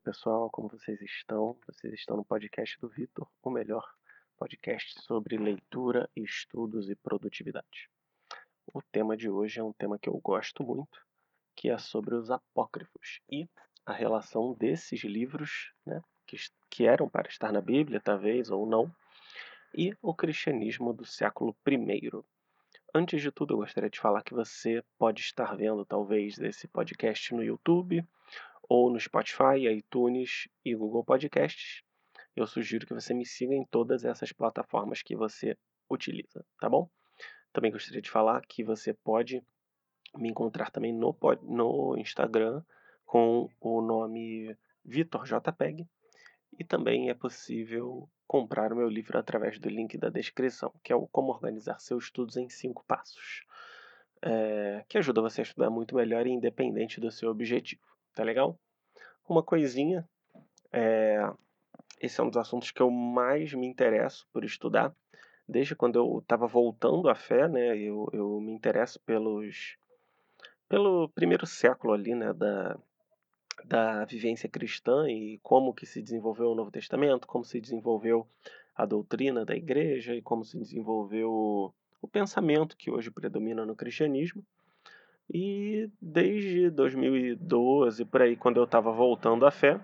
pessoal, 0.00 0.48
como 0.50 0.68
vocês 0.68 1.00
estão? 1.02 1.58
Vocês 1.66 1.92
estão 1.92 2.16
no 2.16 2.24
podcast 2.24 2.78
do 2.80 2.88
Vitor, 2.88 3.28
o 3.42 3.50
melhor 3.50 3.86
podcast 4.38 4.98
sobre 5.02 5.36
leitura, 5.36 6.08
estudos 6.16 6.88
e 6.88 6.94
produtividade. 6.96 7.90
O 8.72 8.80
tema 8.80 9.14
de 9.14 9.28
hoje 9.28 9.60
é 9.60 9.62
um 9.62 9.74
tema 9.74 9.98
que 9.98 10.08
eu 10.08 10.18
gosto 10.18 10.62
muito, 10.64 11.04
que 11.54 11.68
é 11.68 11.76
sobre 11.76 12.14
os 12.14 12.30
apócrifos 12.30 13.20
e 13.30 13.46
a 13.84 13.92
relação 13.92 14.54
desses 14.54 15.04
livros, 15.04 15.72
né, 15.84 16.00
que, 16.26 16.36
que 16.70 16.86
eram 16.86 17.08
para 17.08 17.28
estar 17.28 17.52
na 17.52 17.60
Bíblia, 17.60 18.00
talvez 18.00 18.50
ou 18.50 18.64
não, 18.66 18.90
e 19.74 19.94
o 20.00 20.14
cristianismo 20.14 20.94
do 20.94 21.04
século 21.04 21.54
I. 21.68 22.10
Antes 22.94 23.20
de 23.20 23.30
tudo, 23.30 23.54
eu 23.54 23.58
gostaria 23.58 23.90
de 23.90 24.00
falar 24.00 24.22
que 24.22 24.34
você 24.34 24.82
pode 24.98 25.20
estar 25.20 25.54
vendo 25.54 25.84
talvez 25.84 26.38
esse 26.38 26.66
podcast 26.66 27.34
no 27.34 27.44
YouTube 27.44 28.02
ou 28.70 28.88
no 28.88 29.00
Spotify, 29.00 29.66
iTunes 29.68 30.46
e 30.64 30.76
Google 30.76 31.04
Podcasts. 31.04 31.82
Eu 32.36 32.46
sugiro 32.46 32.86
que 32.86 32.94
você 32.94 33.12
me 33.12 33.26
siga 33.26 33.52
em 33.52 33.64
todas 33.64 34.04
essas 34.04 34.32
plataformas 34.32 35.02
que 35.02 35.16
você 35.16 35.58
utiliza, 35.90 36.46
tá 36.60 36.68
bom? 36.68 36.88
Também 37.52 37.72
gostaria 37.72 38.00
de 38.00 38.08
falar 38.08 38.40
que 38.46 38.62
você 38.62 38.94
pode 38.94 39.42
me 40.16 40.28
encontrar 40.28 40.70
também 40.70 40.92
no, 40.92 41.16
no 41.42 41.98
Instagram 41.98 42.62
com 43.04 43.50
o 43.60 43.80
nome 43.80 44.56
VitorJPEG 44.84 45.84
e 46.56 46.62
também 46.62 47.10
é 47.10 47.14
possível 47.14 48.08
comprar 48.24 48.72
o 48.72 48.76
meu 48.76 48.88
livro 48.88 49.18
através 49.18 49.58
do 49.58 49.68
link 49.68 49.98
da 49.98 50.10
descrição, 50.10 50.72
que 50.84 50.92
é 50.92 50.96
o 50.96 51.08
Como 51.08 51.32
Organizar 51.32 51.80
Seus 51.80 52.04
Estudos 52.04 52.36
em 52.36 52.48
5 52.48 52.84
Passos, 52.86 53.44
é, 54.22 54.84
que 54.88 54.96
ajuda 54.96 55.20
você 55.20 55.40
a 55.40 55.42
estudar 55.42 55.70
muito 55.70 55.96
melhor 55.96 56.24
e 56.24 56.30
independente 56.30 57.00
do 57.00 57.10
seu 57.10 57.30
objetivo. 57.30 57.90
Tá 58.14 58.24
legal? 58.24 58.58
Uma 59.28 59.42
coisinha, 59.42 60.08
é, 60.72 61.20
esse 62.00 62.20
é 62.20 62.24
um 62.24 62.28
dos 62.28 62.36
assuntos 62.36 62.70
que 62.70 62.80
eu 62.80 62.90
mais 62.90 63.52
me 63.54 63.66
interesso 63.66 64.26
por 64.32 64.44
estudar. 64.44 64.94
Desde 65.48 65.74
quando 65.74 65.96
eu 65.96 66.18
estava 66.18 66.46
voltando 66.46 67.08
à 67.08 67.14
fé, 67.14 67.48
né, 67.48 67.76
eu, 67.76 68.08
eu 68.12 68.40
me 68.40 68.52
interesso 68.52 69.00
pelos, 69.00 69.76
pelo 70.68 71.08
primeiro 71.10 71.46
século 71.46 71.92
ali, 71.92 72.14
né, 72.14 72.32
da, 72.32 72.78
da 73.64 74.04
vivência 74.04 74.48
cristã 74.48 75.08
e 75.08 75.38
como 75.42 75.74
que 75.74 75.86
se 75.86 76.02
desenvolveu 76.02 76.50
o 76.50 76.54
Novo 76.54 76.70
Testamento, 76.70 77.26
como 77.26 77.44
se 77.44 77.60
desenvolveu 77.60 78.26
a 78.74 78.86
doutrina 78.86 79.44
da 79.44 79.54
igreja 79.54 80.14
e 80.14 80.22
como 80.22 80.44
se 80.44 80.58
desenvolveu 80.58 81.74
o 82.00 82.08
pensamento 82.08 82.76
que 82.76 82.90
hoje 82.90 83.10
predomina 83.10 83.66
no 83.66 83.76
cristianismo. 83.76 84.44
E 85.32 85.88
desde 86.02 86.70
2012, 86.70 88.04
por 88.04 88.20
aí, 88.20 88.36
quando 88.36 88.56
eu 88.56 88.64
estava 88.64 88.90
voltando 88.90 89.46
à 89.46 89.50
fé, 89.50 89.80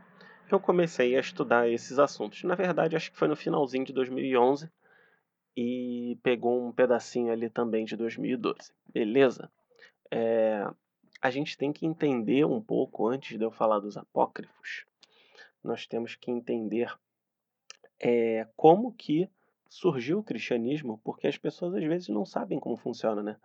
eu 0.50 0.58
comecei 0.58 1.16
a 1.16 1.20
estudar 1.20 1.68
esses 1.68 2.00
assuntos. 2.00 2.42
Na 2.42 2.56
verdade, 2.56 2.96
acho 2.96 3.12
que 3.12 3.18
foi 3.18 3.28
no 3.28 3.36
finalzinho 3.36 3.84
de 3.84 3.92
2011 3.92 4.68
e 5.56 6.18
pegou 6.22 6.66
um 6.66 6.72
pedacinho 6.72 7.32
ali 7.32 7.48
também 7.48 7.84
de 7.84 7.96
2012. 7.96 8.72
Beleza? 8.92 9.48
É, 10.10 10.68
a 11.22 11.30
gente 11.30 11.56
tem 11.56 11.72
que 11.72 11.86
entender 11.86 12.44
um 12.44 12.60
pouco, 12.60 13.06
antes 13.06 13.38
de 13.38 13.44
eu 13.44 13.50
falar 13.52 13.78
dos 13.78 13.96
apócrifos, 13.96 14.84
nós 15.62 15.86
temos 15.86 16.16
que 16.16 16.30
entender 16.30 16.92
é, 18.00 18.48
como 18.56 18.92
que 18.92 19.28
surgiu 19.68 20.18
o 20.18 20.24
cristianismo, 20.24 21.00
porque 21.04 21.26
as 21.28 21.38
pessoas 21.38 21.74
às 21.74 21.84
vezes 21.84 22.08
não 22.08 22.24
sabem 22.24 22.58
como 22.58 22.76
funciona, 22.76 23.22
né? 23.22 23.36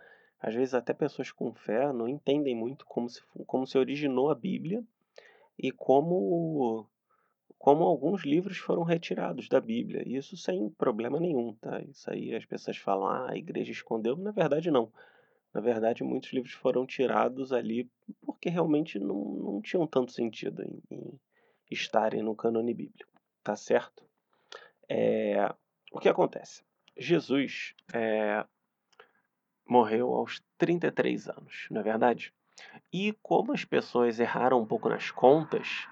Às 0.41 0.55
vezes 0.55 0.73
até 0.73 0.93
pessoas 0.93 1.31
com 1.31 1.53
fé 1.53 1.93
não 1.93 2.09
entendem 2.09 2.55
muito 2.55 2.85
como 2.85 3.07
se, 3.07 3.21
como 3.45 3.67
se 3.67 3.77
originou 3.77 4.31
a 4.31 4.35
Bíblia 4.35 4.83
e 5.57 5.71
como, 5.71 6.87
como 7.59 7.83
alguns 7.83 8.23
livros 8.23 8.57
foram 8.57 8.81
retirados 8.81 9.47
da 9.47 9.61
Bíblia. 9.61 10.03
Isso 10.07 10.35
sem 10.35 10.67
problema 10.69 11.19
nenhum, 11.19 11.53
tá? 11.53 11.79
Isso 11.81 12.09
aí 12.09 12.33
as 12.33 12.43
pessoas 12.43 12.77
falam, 12.77 13.07
ah, 13.07 13.29
a 13.29 13.37
igreja 13.37 13.71
escondeu. 13.71 14.17
Na 14.17 14.31
verdade, 14.31 14.71
não. 14.71 14.91
Na 15.53 15.61
verdade, 15.61 16.03
muitos 16.03 16.33
livros 16.33 16.53
foram 16.53 16.87
tirados 16.87 17.53
ali 17.53 17.87
porque 18.25 18.49
realmente 18.49 18.97
não, 18.97 19.23
não 19.23 19.61
tinham 19.61 19.85
tanto 19.85 20.11
sentido 20.11 20.63
em, 20.63 20.81
em 20.89 21.19
estarem 21.69 22.23
no 22.23 22.35
cânone 22.35 22.73
bíblico, 22.73 23.11
tá 23.43 23.55
certo? 23.55 24.03
É, 24.89 25.53
o 25.91 25.99
que 25.99 26.09
acontece? 26.09 26.63
Jesus 26.97 27.75
é, 27.93 28.45
morreu 29.67 30.13
aos 30.13 30.41
33 30.57 31.29
anos, 31.29 31.67
não 31.71 31.81
é 31.81 31.83
verdade? 31.83 32.33
E 32.91 33.13
como 33.21 33.53
as 33.53 33.65
pessoas 33.65 34.19
erraram 34.19 34.59
um 34.59 34.65
pouco 34.65 34.89
nas 34.89 35.09
contas, 35.11 35.87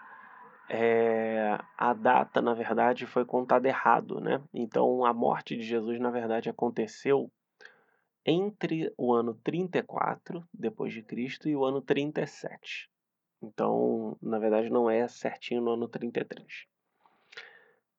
é, 0.70 1.58
a 1.78 1.94
data, 1.94 2.42
na 2.42 2.54
verdade, 2.54 3.06
foi 3.06 3.26
contada 3.26 3.68
errado, 3.68 4.20
né? 4.20 4.42
Então, 4.54 5.04
a 5.04 5.14
morte 5.14 5.56
de 5.56 5.64
Jesus, 5.64 6.00
na 6.00 6.12
verdade, 6.12 6.50
aconteceu 6.50 7.32
entre 8.26 8.94
o 8.98 9.14
ano 9.14 9.34
34 9.44 10.48
depois 10.54 10.94
de 10.94 11.02
Cristo 11.02 11.50
e 11.50 11.56
o 11.56 11.66
ano 11.66 11.82
37. 11.82 12.90
Então, 13.42 14.18
na 14.22 14.38
verdade, 14.38 14.70
não 14.70 14.90
é 14.90 15.08
certinho 15.08 15.62
no 15.62 15.72
ano 15.72 15.88
33. 15.88 16.68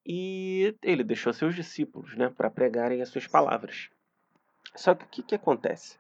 E 0.07 0.77
ele 0.83 1.03
deixou 1.03 1.33
seus 1.33 1.55
discípulos, 1.55 2.17
né, 2.17 2.29
para 2.29 2.51
pregarem 2.51 3.03
as 3.03 3.09
suas 3.09 3.27
palavras. 3.27 3.91
Só 4.75 4.95
que 4.95 5.05
o 5.05 5.09
que, 5.09 5.23
que 5.23 5.35
acontece? 5.35 5.99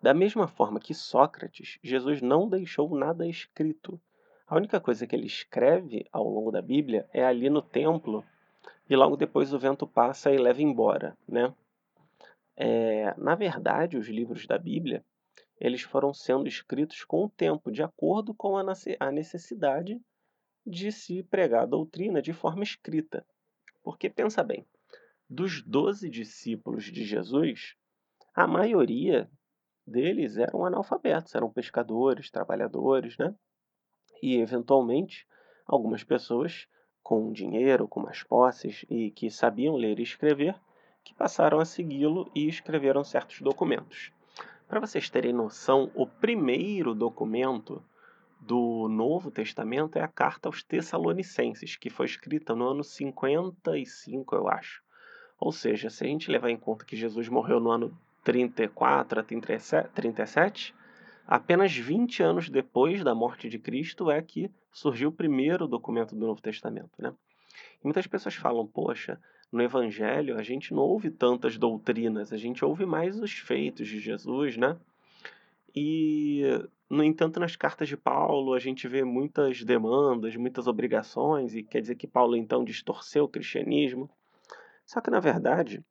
Da 0.00 0.14
mesma 0.14 0.46
forma 0.46 0.80
que 0.80 0.94
Sócrates, 0.94 1.78
Jesus 1.82 2.22
não 2.22 2.48
deixou 2.48 2.94
nada 2.96 3.26
escrito. 3.26 4.00
A 4.46 4.56
única 4.56 4.80
coisa 4.80 5.06
que 5.06 5.14
ele 5.14 5.26
escreve 5.26 6.06
ao 6.12 6.28
longo 6.28 6.50
da 6.50 6.62
Bíblia 6.62 7.08
é 7.12 7.24
ali 7.24 7.50
no 7.50 7.60
templo, 7.60 8.24
e 8.88 8.96
logo 8.96 9.16
depois 9.16 9.52
o 9.52 9.58
vento 9.58 9.86
passa 9.86 10.32
e 10.32 10.38
leva 10.38 10.62
embora, 10.62 11.16
né? 11.28 11.52
É, 12.56 13.14
na 13.16 13.34
verdade, 13.34 13.96
os 13.96 14.08
livros 14.08 14.46
da 14.46 14.58
Bíblia 14.58 15.04
eles 15.60 15.82
foram 15.82 16.14
sendo 16.14 16.46
escritos 16.46 17.04
com 17.04 17.24
o 17.24 17.28
tempo, 17.28 17.70
de 17.70 17.82
acordo 17.82 18.32
com 18.32 18.56
a 18.56 19.10
necessidade 19.10 20.00
de 20.64 20.92
se 20.92 21.22
pregar 21.24 21.62
a 21.62 21.66
doutrina 21.66 22.22
de 22.22 22.32
forma 22.32 22.62
escrita. 22.62 23.26
Porque 23.82 24.08
pensa 24.08 24.42
bem, 24.42 24.64
dos 25.28 25.62
doze 25.62 26.08
discípulos 26.08 26.84
de 26.84 27.04
Jesus, 27.04 27.74
a 28.34 28.46
maioria 28.46 29.30
deles 29.86 30.36
eram 30.36 30.64
analfabetos, 30.64 31.34
eram 31.34 31.52
pescadores, 31.52 32.30
trabalhadores, 32.30 33.16
né? 33.18 33.34
E, 34.22 34.36
eventualmente, 34.36 35.26
algumas 35.66 36.02
pessoas 36.02 36.66
com 37.02 37.32
dinheiro, 37.32 37.88
com 37.88 38.00
mais 38.00 38.22
posses 38.22 38.84
e 38.88 39.10
que 39.10 39.30
sabiam 39.30 39.76
ler 39.76 39.98
e 39.98 40.02
escrever, 40.02 40.54
que 41.04 41.14
passaram 41.14 41.58
a 41.58 41.64
segui-lo 41.64 42.30
e 42.34 42.48
escreveram 42.48 43.02
certos 43.02 43.40
documentos. 43.40 44.12
Para 44.66 44.80
vocês 44.80 45.08
terem 45.08 45.32
noção, 45.32 45.90
o 45.94 46.06
primeiro 46.06 46.94
documento 46.94 47.82
do 48.40 48.88
Novo 48.88 49.30
Testamento 49.30 49.96
é 49.96 50.02
a 50.02 50.08
carta 50.08 50.48
aos 50.48 50.62
Tessalonicenses, 50.62 51.76
que 51.76 51.88
foi 51.88 52.06
escrita 52.06 52.54
no 52.54 52.68
ano 52.68 52.84
55, 52.84 54.34
eu 54.34 54.48
acho. 54.48 54.82
Ou 55.38 55.52
seja, 55.52 55.88
se 55.88 56.04
a 56.04 56.06
gente 56.06 56.30
levar 56.30 56.50
em 56.50 56.56
conta 56.56 56.84
que 56.84 56.96
Jesus 56.96 57.28
morreu 57.28 57.60
no 57.60 57.70
ano 57.70 57.96
34 58.24 59.20
a 59.20 59.22
37, 59.22 60.74
apenas 61.26 61.74
20 61.76 62.22
anos 62.22 62.50
depois 62.50 63.04
da 63.04 63.14
morte 63.14 63.48
de 63.48 63.58
Cristo 63.58 64.10
é 64.10 64.20
que 64.20 64.50
surgiu 64.72 65.10
o 65.10 65.12
primeiro 65.12 65.66
documento 65.66 66.14
do 66.14 66.26
Novo 66.26 66.42
Testamento. 66.42 66.90
Né? 66.98 67.14
E 67.82 67.84
muitas 67.84 68.06
pessoas 68.06 68.34
falam, 68.34 68.66
poxa, 68.66 69.20
no 69.50 69.62
Evangelho 69.62 70.36
a 70.36 70.42
gente 70.42 70.74
não 70.74 70.82
ouve 70.82 71.10
tantas 71.10 71.56
doutrinas, 71.56 72.32
a 72.32 72.36
gente 72.36 72.64
ouve 72.64 72.84
mais 72.84 73.18
os 73.18 73.32
feitos 73.32 73.88
de 73.88 73.98
Jesus, 73.98 74.56
né? 74.56 74.76
E, 75.74 76.42
no 76.90 77.04
entanto, 77.04 77.38
nas 77.38 77.54
cartas 77.54 77.88
de 77.88 77.96
Paulo 77.96 78.52
a 78.52 78.58
gente 78.58 78.88
vê 78.88 79.04
muitas 79.04 79.62
demandas, 79.62 80.34
muitas 80.36 80.66
obrigações, 80.66 81.54
e 81.54 81.62
quer 81.62 81.80
dizer 81.80 81.94
que 81.94 82.06
Paulo 82.06 82.36
então 82.36 82.64
distorceu 82.64 83.24
o 83.24 83.28
cristianismo. 83.28 84.10
Só 84.88 85.02
que, 85.02 85.10
na 85.10 85.20
verdade, 85.20 85.84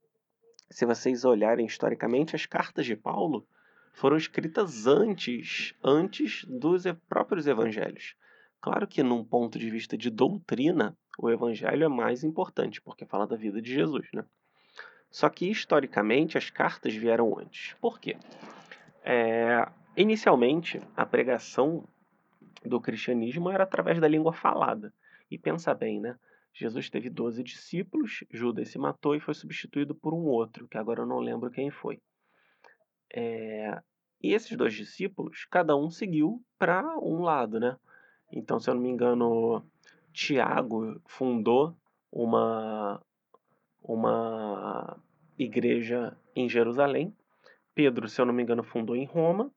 se 0.72 0.84
vocês 0.84 1.24
olharem 1.24 1.68
historicamente, 1.68 2.36
as 2.36 2.48
cartas 2.48 2.84
de 2.84 2.96
Paulo 2.96 3.48
foram 3.94 4.18
escritas 4.18 4.88
antes, 4.88 5.76
antes 5.84 6.44
dos 6.46 6.84
próprios 7.08 7.46
evangelhos. 7.46 8.16
Claro 8.60 8.88
que, 8.88 9.04
num 9.04 9.24
ponto 9.24 9.60
de 9.60 9.70
vista 9.70 9.96
de 9.96 10.10
doutrina, 10.10 10.98
o 11.20 11.30
evangelho 11.30 11.84
é 11.84 11.88
mais 11.88 12.24
importante, 12.24 12.82
porque 12.82 13.06
fala 13.06 13.28
da 13.28 13.36
vida 13.36 13.62
de 13.62 13.72
Jesus, 13.72 14.08
né? 14.12 14.26
Só 15.12 15.30
que, 15.30 15.48
historicamente, 15.48 16.36
as 16.36 16.50
cartas 16.50 16.96
vieram 16.96 17.38
antes. 17.38 17.76
Por 17.80 18.00
quê? 18.00 18.18
É, 19.04 19.64
inicialmente, 19.96 20.82
a 20.96 21.06
pregação 21.06 21.88
do 22.66 22.82
cristianismo 22.82 23.52
era 23.52 23.64
através 23.64 24.00
da 24.00 24.08
língua 24.08 24.34
falada. 24.34 24.92
E 25.30 25.38
pensa 25.38 25.72
bem, 25.76 26.02
né? 26.02 26.18
Jesus 26.58 26.90
teve 26.90 27.08
12 27.08 27.44
discípulos, 27.44 28.24
Judas 28.32 28.70
se 28.70 28.80
matou 28.80 29.16
e 29.16 29.20
foi 29.20 29.36
substituído 29.36 29.94
por 29.94 30.12
um 30.12 30.26
outro, 30.26 30.68
que 30.68 30.78
agora 30.78 31.02
eu 31.02 31.06
não 31.06 31.20
lembro 31.20 31.52
quem 31.52 31.70
foi. 31.70 32.02
É... 33.14 33.80
E 34.20 34.34
esses 34.34 34.58
dois 34.58 34.74
discípulos, 34.74 35.46
cada 35.46 35.76
um 35.76 35.92
seguiu 35.92 36.44
para 36.58 36.84
um 36.98 37.22
lado, 37.22 37.60
né? 37.60 37.78
Então, 38.32 38.60
se 38.60 38.70
eu 38.70 38.74
não 38.74 38.82
me 38.82 38.90
engano, 38.90 39.64
Tiago 40.12 41.00
fundou 41.06 41.78
uma, 42.12 43.00
uma 43.84 45.00
igreja 45.38 46.18
em 46.36 46.50
Jerusalém. 46.50 47.16
Pedro, 47.76 48.10
se 48.10 48.20
eu 48.20 48.26
não 48.26 48.34
me 48.34 48.42
engano, 48.42 48.64
fundou 48.64 48.96
em 48.96 49.06
Roma. 49.06 49.52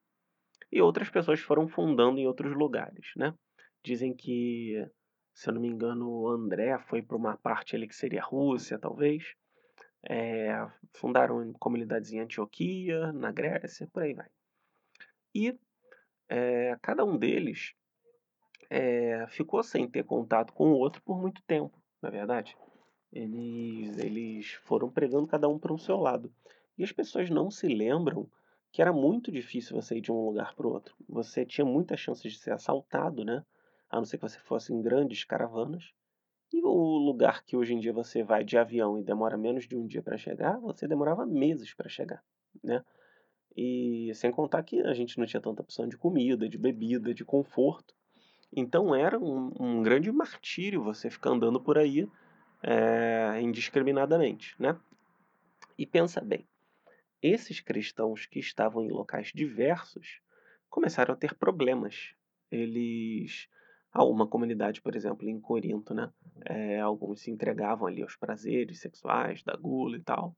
E 0.70 0.82
outras 0.82 1.08
pessoas 1.08 1.40
foram 1.40 1.66
fundando 1.66 2.18
em 2.18 2.26
outros 2.26 2.54
lugares, 2.54 3.12
né? 3.16 3.34
Dizem 3.82 4.14
que, 4.14 4.86
se 5.34 5.48
eu 5.48 5.54
não 5.54 5.60
me 5.60 5.68
engano, 5.68 6.28
André 6.28 6.78
foi 6.78 7.02
para 7.02 7.16
uma 7.16 7.36
parte 7.36 7.74
ali 7.76 7.86
que 7.88 7.94
seria 7.94 8.22
Rússia, 8.22 8.78
talvez. 8.78 9.34
É, 10.08 10.66
fundaram 10.94 11.52
comunidades 11.54 12.12
em 12.12 12.20
Antioquia, 12.20 13.12
na 13.12 13.30
Grécia, 13.30 13.86
por 13.92 14.02
aí 14.02 14.14
vai. 14.14 14.28
E 15.34 15.58
é, 16.28 16.76
cada 16.80 17.04
um 17.04 17.16
deles 17.16 17.74
é, 18.68 19.26
ficou 19.28 19.62
sem 19.62 19.88
ter 19.88 20.04
contato 20.04 20.52
com 20.52 20.70
o 20.70 20.78
outro 20.78 21.02
por 21.02 21.20
muito 21.20 21.42
tempo, 21.42 21.76
na 22.00 22.08
é 22.08 22.12
verdade. 22.12 22.56
Eles, 23.12 23.98
eles 23.98 24.52
foram 24.62 24.88
pregando 24.88 25.26
cada 25.26 25.48
um 25.48 25.58
para 25.58 25.72
o 25.72 25.78
seu 25.78 25.96
lado. 25.96 26.32
E 26.78 26.84
as 26.84 26.92
pessoas 26.92 27.28
não 27.28 27.50
se 27.50 27.66
lembram 27.66 28.30
que 28.72 28.80
era 28.80 28.92
muito 28.92 29.32
difícil 29.32 29.74
você 29.74 29.96
ir 29.96 30.00
de 30.00 30.12
um 30.12 30.24
lugar 30.24 30.54
para 30.54 30.66
o 30.66 30.72
outro. 30.72 30.94
Você 31.08 31.44
tinha 31.44 31.64
muitas 31.64 31.98
chances 31.98 32.32
de 32.32 32.38
ser 32.38 32.52
assaltado, 32.52 33.24
né? 33.24 33.44
A 33.90 33.96
não 33.96 34.04
ser 34.04 34.18
que 34.18 34.22
você 34.22 34.38
fosse 34.38 34.72
em 34.72 34.80
grandes 34.80 35.24
caravanas. 35.24 35.92
E 36.52 36.62
o 36.62 36.98
lugar 36.98 37.44
que 37.44 37.56
hoje 37.56 37.74
em 37.74 37.80
dia 37.80 37.92
você 37.92 38.22
vai 38.22 38.44
de 38.44 38.56
avião 38.56 38.98
e 38.98 39.02
demora 39.02 39.36
menos 39.36 39.66
de 39.66 39.76
um 39.76 39.86
dia 39.86 40.02
para 40.02 40.16
chegar, 40.16 40.58
você 40.58 40.86
demorava 40.88 41.24
meses 41.24 41.72
para 41.74 41.88
chegar, 41.88 42.24
né? 42.62 42.84
E 43.56 44.10
sem 44.14 44.30
contar 44.32 44.62
que 44.62 44.80
a 44.80 44.94
gente 44.94 45.18
não 45.18 45.26
tinha 45.26 45.40
tanta 45.40 45.62
opção 45.62 45.88
de 45.88 45.96
comida, 45.96 46.48
de 46.48 46.58
bebida, 46.58 47.14
de 47.14 47.24
conforto. 47.24 47.94
Então 48.52 48.94
era 48.94 49.18
um, 49.18 49.52
um 49.58 49.82
grande 49.82 50.10
martírio 50.10 50.82
você 50.82 51.08
ficar 51.08 51.30
andando 51.30 51.60
por 51.60 51.78
aí 51.78 52.08
é, 52.62 53.40
indiscriminadamente, 53.40 54.54
né? 54.58 54.78
E 55.78 55.86
pensa 55.86 56.20
bem, 56.20 56.46
esses 57.22 57.60
cristãos 57.60 58.26
que 58.26 58.38
estavam 58.38 58.84
em 58.84 58.90
locais 58.90 59.30
diversos 59.34 60.20
começaram 60.68 61.14
a 61.14 61.16
ter 61.16 61.34
problemas. 61.34 62.14
Eles, 62.50 63.48
há 63.92 64.04
uma 64.04 64.26
comunidade, 64.26 64.80
por 64.80 64.94
exemplo, 64.94 65.28
em 65.28 65.40
Corinto, 65.40 65.92
né? 65.94 66.10
É, 66.46 66.80
alguns 66.80 67.20
se 67.20 67.30
entregavam 67.30 67.86
ali 67.86 68.02
aos 68.02 68.16
prazeres 68.16 68.80
sexuais, 68.80 69.42
da 69.42 69.56
gula 69.56 69.96
e 69.96 70.02
tal. 70.02 70.36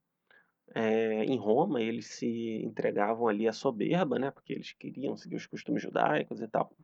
É, 0.75 1.25
em 1.25 1.37
Roma, 1.37 1.83
eles 1.83 2.07
se 2.07 2.63
entregavam 2.65 3.29
ali 3.29 3.47
à 3.47 3.53
soberba, 3.53 4.19
né? 4.19 4.31
Porque 4.31 4.53
eles 4.53 4.73
queriam 4.73 5.17
seguir 5.17 5.37
os 5.37 5.47
costumes 5.47 5.83
judaicos 5.83 6.41
e 6.41 6.49
tal. 6.49 6.75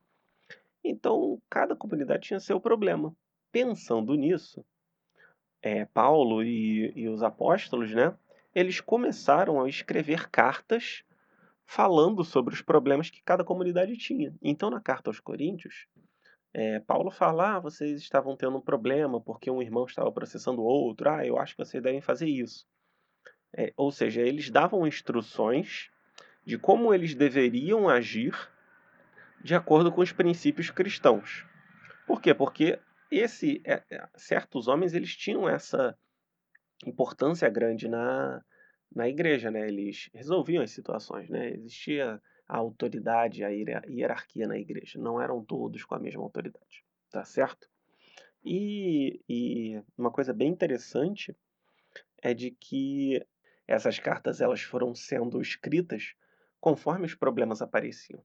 Então, 0.84 1.40
cada 1.48 1.74
comunidade 1.74 2.28
tinha 2.28 2.40
seu 2.40 2.60
problema. 2.60 3.14
Pensando 3.50 4.14
nisso, 4.14 4.64
é, 5.62 5.86
Paulo 5.86 6.42
e, 6.42 6.92
e 6.94 7.08
os 7.08 7.22
apóstolos, 7.22 7.94
né? 7.94 8.16
Eles 8.54 8.80
começaram 8.80 9.62
a 9.62 9.68
escrever 9.68 10.28
cartas 10.30 11.02
falando 11.64 12.24
sobre 12.24 12.54
os 12.54 12.62
problemas 12.62 13.10
que 13.10 13.22
cada 13.22 13.44
comunidade 13.44 13.96
tinha. 13.96 14.34
Então, 14.42 14.70
na 14.70 14.80
carta 14.80 15.10
aos 15.10 15.20
Coríntios, 15.20 15.86
é, 16.54 16.80
Paulo 16.80 17.10
fala: 17.10 17.56
ah, 17.56 17.60
vocês 17.60 18.00
estavam 18.00 18.36
tendo 18.36 18.56
um 18.56 18.60
problema 18.60 19.20
porque 19.20 19.50
um 19.50 19.62
irmão 19.62 19.84
estava 19.84 20.10
processando 20.10 20.60
o 20.62 20.64
outro. 20.64 21.08
Ah, 21.10 21.26
eu 21.26 21.38
acho 21.38 21.54
que 21.54 21.64
vocês 21.64 21.82
devem 21.82 22.00
fazer 22.00 22.28
isso. 22.28 22.66
É, 23.56 23.72
ou 23.76 23.90
seja, 23.90 24.20
eles 24.20 24.50
davam 24.50 24.86
instruções 24.86 25.90
de 26.44 26.58
como 26.58 26.92
eles 26.92 27.14
deveriam 27.14 27.88
agir 27.88 28.34
de 29.42 29.54
acordo 29.54 29.92
com 29.92 30.00
os 30.00 30.12
princípios 30.12 30.70
cristãos. 30.70 31.44
Por 32.06 32.20
quê? 32.20 32.34
Porque 32.34 32.78
esse, 33.10 33.62
é, 33.64 33.82
certos 34.16 34.68
homens 34.68 34.94
eles 34.94 35.14
tinham 35.14 35.48
essa 35.48 35.96
importância 36.86 37.48
grande 37.48 37.88
na, 37.88 38.42
na 38.94 39.08
igreja, 39.08 39.50
né? 39.50 39.66
Eles 39.68 40.10
resolviam 40.12 40.62
as 40.62 40.70
situações, 40.70 41.28
né? 41.28 41.50
Existia 41.50 42.20
a 42.48 42.56
autoridade, 42.56 43.44
a 43.44 43.48
hierarquia 43.48 44.46
na 44.46 44.58
igreja. 44.58 44.98
Não 44.98 45.20
eram 45.20 45.44
todos 45.44 45.84
com 45.84 45.94
a 45.94 45.98
mesma 45.98 46.22
autoridade, 46.22 46.84
tá 47.10 47.24
certo? 47.24 47.68
E, 48.44 49.20
e 49.28 49.82
uma 49.96 50.10
coisa 50.10 50.32
bem 50.32 50.48
interessante 50.48 51.36
é 52.22 52.32
de 52.32 52.50
que 52.50 53.24
essas 53.66 53.98
cartas 53.98 54.40
elas 54.40 54.62
foram 54.62 54.94
sendo 54.94 55.40
escritas 55.40 56.14
conforme 56.60 57.04
os 57.04 57.14
problemas 57.14 57.60
apareciam. 57.60 58.24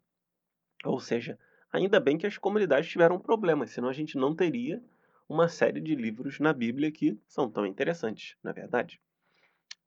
Ou 0.86 1.00
seja, 1.00 1.38
ainda 1.72 2.00
bem 2.00 2.18
que 2.18 2.26
as 2.26 2.38
comunidades 2.38 2.90
tiveram 2.90 3.20
problemas, 3.20 3.72
senão 3.72 3.90
a 3.90 3.94
gente 3.94 4.18
não 4.18 4.36
teria 4.36 4.82
uma 5.28 5.48
série 5.48 5.82
de 5.82 5.96
livros 5.96 6.40
na 6.40 6.54
Bíblia 6.54 6.92
que 6.92 7.20
são 7.28 7.50
tão 7.50 7.66
interessantes, 7.66 8.38
na 8.44 8.52
é 8.52 8.54
verdade. 8.54 9.02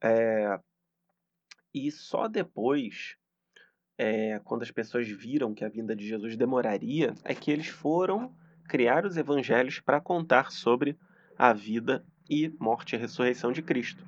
É... 0.02 0.58
E 1.72 1.90
só 1.90 2.26
depois, 2.28 3.16
é, 3.98 4.40
quando 4.44 4.62
as 4.62 4.70
pessoas 4.70 5.08
viram 5.08 5.54
que 5.54 5.64
a 5.64 5.68
vinda 5.68 5.94
de 5.94 6.06
Jesus 6.06 6.36
demoraria, 6.36 7.14
é 7.24 7.34
que 7.34 7.50
eles 7.50 7.68
foram 7.68 8.34
criar 8.68 9.06
os 9.06 9.16
evangelhos 9.16 9.80
para 9.80 10.00
contar 10.00 10.50
sobre 10.50 10.98
a 11.38 11.52
vida 11.52 12.04
e 12.28 12.52
morte 12.58 12.96
e 12.96 12.98
ressurreição 12.98 13.52
de 13.52 13.62
Cristo. 13.62 14.04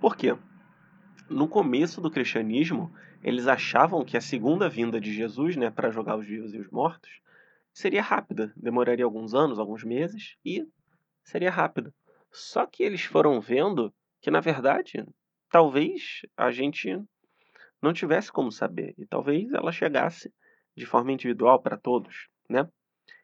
Por 0.00 0.16
quê? 0.16 0.36
No 1.28 1.48
começo 1.48 2.00
do 2.00 2.10
cristianismo, 2.10 2.92
eles 3.22 3.46
achavam 3.46 4.04
que 4.04 4.16
a 4.16 4.20
segunda 4.20 4.68
vinda 4.68 5.00
de 5.00 5.12
Jesus, 5.12 5.56
né, 5.56 5.70
para 5.70 5.90
jogar 5.90 6.16
os 6.16 6.26
vivos 6.26 6.54
e 6.54 6.58
os 6.58 6.70
mortos, 6.70 7.10
seria 7.72 8.02
rápida, 8.02 8.52
demoraria 8.56 9.04
alguns 9.04 9.34
anos, 9.34 9.58
alguns 9.58 9.82
meses 9.82 10.36
e 10.44 10.64
seria 11.24 11.50
rápida. 11.50 11.92
Só 12.30 12.66
que 12.66 12.82
eles 12.82 13.02
foram 13.02 13.40
vendo 13.40 13.92
que, 14.20 14.30
na 14.30 14.40
verdade, 14.40 15.04
talvez 15.50 16.20
a 16.36 16.50
gente 16.50 17.02
não 17.82 17.92
tivesse 17.92 18.32
como 18.32 18.50
saber 18.50 18.94
e 18.96 19.06
talvez 19.06 19.52
ela 19.52 19.72
chegasse 19.72 20.32
de 20.76 20.86
forma 20.86 21.12
individual 21.12 21.62
para 21.62 21.76
todos, 21.76 22.28
né? 22.48 22.68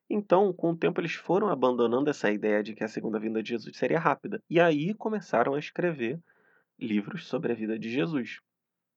Então, 0.08 0.52
com 0.52 0.72
o 0.72 0.76
tempo, 0.76 1.00
eles 1.00 1.14
foram 1.14 1.48
abandonando 1.48 2.10
essa 2.10 2.30
ideia 2.32 2.64
de 2.64 2.74
que 2.74 2.82
a 2.82 2.88
segunda 2.88 3.18
vinda 3.18 3.40
de 3.40 3.50
Jesus 3.50 3.76
seria 3.76 4.00
rápida. 4.00 4.42
E 4.50 4.58
aí 4.58 4.92
começaram 4.92 5.54
a 5.54 5.58
escrever 5.58 6.20
livros 6.76 7.28
sobre 7.28 7.52
a 7.52 7.54
vida 7.54 7.78
de 7.78 7.88
Jesus, 7.88 8.40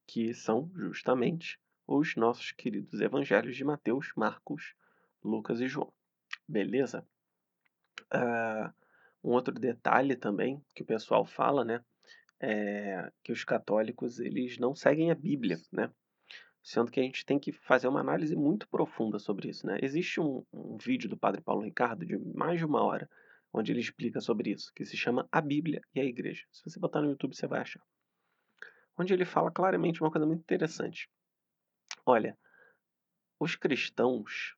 que 0.07 0.33
são 0.33 0.71
justamente 0.75 1.59
os 1.85 2.15
nossos 2.15 2.51
queridos 2.51 3.00
evangelhos 3.00 3.55
de 3.55 3.63
Mateus, 3.63 4.11
Marcos, 4.15 4.73
Lucas 5.23 5.61
e 5.61 5.67
João. 5.67 5.94
Beleza? 6.47 7.05
Uh, 8.11 8.73
um 9.24 9.31
outro 9.33 9.53
detalhe 9.53 10.15
também 10.15 10.63
que 10.75 10.81
o 10.81 10.86
pessoal 10.86 11.25
fala, 11.25 11.63
né? 11.63 11.83
É 12.45 13.09
que 13.23 13.31
os 13.31 13.45
católicos 13.45 14.19
eles 14.19 14.57
não 14.57 14.75
seguem 14.75 15.09
a 15.09 15.15
Bíblia, 15.15 15.57
né? 15.71 15.89
Sendo 16.62 16.91
que 16.91 17.00
a 17.00 17.03
gente 17.03 17.25
tem 17.25 17.39
que 17.39 17.51
fazer 17.53 17.88
uma 17.88 18.01
análise 18.01 18.35
muito 18.35 18.67
profunda 18.67 19.17
sobre 19.17 19.50
isso, 19.50 19.65
né? 19.65 19.77
Existe 19.81 20.19
um, 20.19 20.45
um 20.51 20.77
vídeo 20.77 21.09
do 21.09 21.17
Padre 21.17 21.41
Paulo 21.41 21.63
Ricardo 21.63 22.05
de 22.05 22.17
mais 22.35 22.59
de 22.59 22.65
uma 22.65 22.83
hora 22.83 23.09
onde 23.53 23.71
ele 23.71 23.79
explica 23.79 24.19
sobre 24.19 24.51
isso, 24.51 24.73
que 24.73 24.83
se 24.83 24.97
chama 24.97 25.27
A 25.31 25.39
Bíblia 25.39 25.81
e 25.93 26.01
a 26.01 26.03
Igreja. 26.03 26.45
Se 26.51 26.63
você 26.63 26.79
botar 26.79 27.01
no 27.01 27.09
YouTube, 27.09 27.35
você 27.35 27.47
vai 27.47 27.62
achar. 27.62 27.81
Onde 28.97 29.13
ele 29.13 29.25
fala 29.25 29.51
claramente 29.51 30.01
uma 30.01 30.12
coisa 30.12 30.25
muito 30.25 30.41
interessante. 30.41 31.09
Olha, 32.05 32.38
os 33.39 33.55
cristãos 33.55 34.55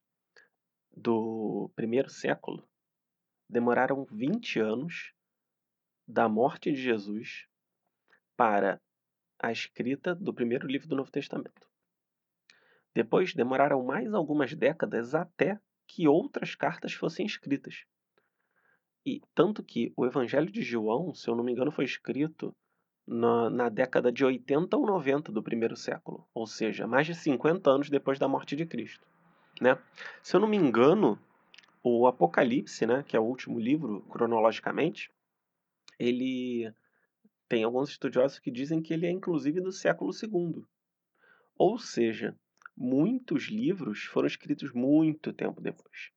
do 0.95 1.69
primeiro 1.75 2.09
século 2.09 2.67
demoraram 3.49 4.05
20 4.05 4.59
anos 4.59 5.13
da 6.07 6.29
morte 6.29 6.71
de 6.71 6.81
Jesus 6.81 7.47
para 8.35 8.81
a 9.39 9.51
escrita 9.51 10.15
do 10.15 10.33
primeiro 10.33 10.67
livro 10.67 10.87
do 10.87 10.95
Novo 10.95 11.11
Testamento. 11.11 11.67
Depois 12.93 13.33
demoraram 13.33 13.83
mais 13.83 14.13
algumas 14.13 14.53
décadas 14.53 15.13
até 15.13 15.59
que 15.87 16.07
outras 16.07 16.55
cartas 16.55 16.93
fossem 16.93 17.25
escritas. 17.25 17.85
E 19.05 19.21
tanto 19.35 19.61
que 19.61 19.93
o 19.95 20.05
Evangelho 20.05 20.51
de 20.51 20.61
João, 20.61 21.13
se 21.13 21.29
eu 21.29 21.35
não 21.35 21.43
me 21.43 21.51
engano, 21.51 21.71
foi 21.71 21.85
escrito 21.85 22.55
na, 23.05 23.49
na, 23.49 23.69
década 23.69 24.11
de 24.11 24.25
80 24.25 24.75
ou 24.75 24.85
90 24.85 25.31
do 25.31 25.43
primeiro 25.43 25.75
século, 25.75 26.27
ou 26.33 26.47
seja, 26.47 26.87
mais 26.87 27.05
de 27.05 27.13
50 27.13 27.69
anos 27.69 27.89
depois 27.89 28.17
da 28.17 28.27
morte 28.27 28.55
de 28.55 28.65
Cristo. 28.65 29.05
Né? 29.61 29.77
Se 30.23 30.35
eu 30.35 30.39
não 30.39 30.47
me 30.47 30.57
engano, 30.57 31.19
o 31.83 32.07
Apocalipse, 32.07 32.85
né, 32.87 33.03
que 33.03 33.15
é 33.15 33.19
o 33.19 33.23
último 33.23 33.59
livro 33.59 34.01
cronologicamente, 34.09 35.11
ele 35.99 36.73
tem 37.47 37.63
alguns 37.63 37.89
estudiosos 37.89 38.39
que 38.39 38.51
dizem 38.51 38.81
que 38.81 38.93
ele 38.93 39.05
é 39.05 39.11
inclusive 39.11 39.61
do 39.61 39.71
século 39.71 40.11
II. 40.11 40.63
Ou 41.57 41.77
seja, 41.77 42.35
muitos 42.75 43.43
livros 43.45 44.03
foram 44.03 44.27
escritos 44.27 44.73
muito 44.73 45.31
tempo 45.31 45.61
depois. 45.61 46.11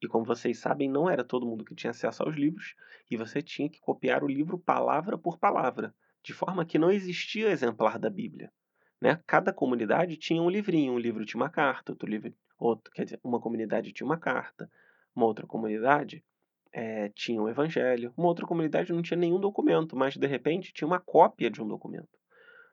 E 0.00 0.06
como 0.06 0.24
vocês 0.24 0.58
sabem, 0.58 0.88
não 0.88 1.10
era 1.10 1.24
todo 1.24 1.46
mundo 1.46 1.64
que 1.64 1.74
tinha 1.74 1.90
acesso 1.90 2.22
aos 2.22 2.36
livros, 2.36 2.74
e 3.10 3.16
você 3.16 3.42
tinha 3.42 3.68
que 3.68 3.80
copiar 3.80 4.22
o 4.22 4.28
livro 4.28 4.58
palavra 4.58 5.18
por 5.18 5.38
palavra, 5.38 5.94
de 6.22 6.32
forma 6.32 6.64
que 6.64 6.78
não 6.78 6.90
existia 6.90 7.50
exemplar 7.50 7.98
da 7.98 8.08
Bíblia. 8.08 8.52
Né? 9.00 9.20
Cada 9.26 9.52
comunidade 9.52 10.16
tinha 10.16 10.40
um 10.40 10.50
livrinho, 10.50 10.92
um 10.92 10.98
livro 10.98 11.24
tinha 11.24 11.40
uma 11.40 11.50
carta, 11.50 11.92
outro 11.92 12.08
livro, 12.08 12.32
outro, 12.58 12.92
quer 12.92 13.04
dizer, 13.04 13.20
uma 13.22 13.40
comunidade 13.40 13.92
tinha 13.92 14.06
uma 14.06 14.18
carta, 14.18 14.70
uma 15.14 15.26
outra 15.26 15.46
comunidade 15.46 16.24
é, 16.72 17.08
tinha 17.10 17.40
o 17.40 17.48
Evangelho. 17.48 18.12
Uma 18.16 18.28
outra 18.28 18.46
comunidade 18.46 18.92
não 18.92 19.02
tinha 19.02 19.18
nenhum 19.18 19.40
documento, 19.40 19.96
mas 19.96 20.16
de 20.16 20.26
repente 20.26 20.72
tinha 20.72 20.86
uma 20.86 21.00
cópia 21.00 21.50
de 21.50 21.62
um 21.62 21.68
documento. 21.68 22.18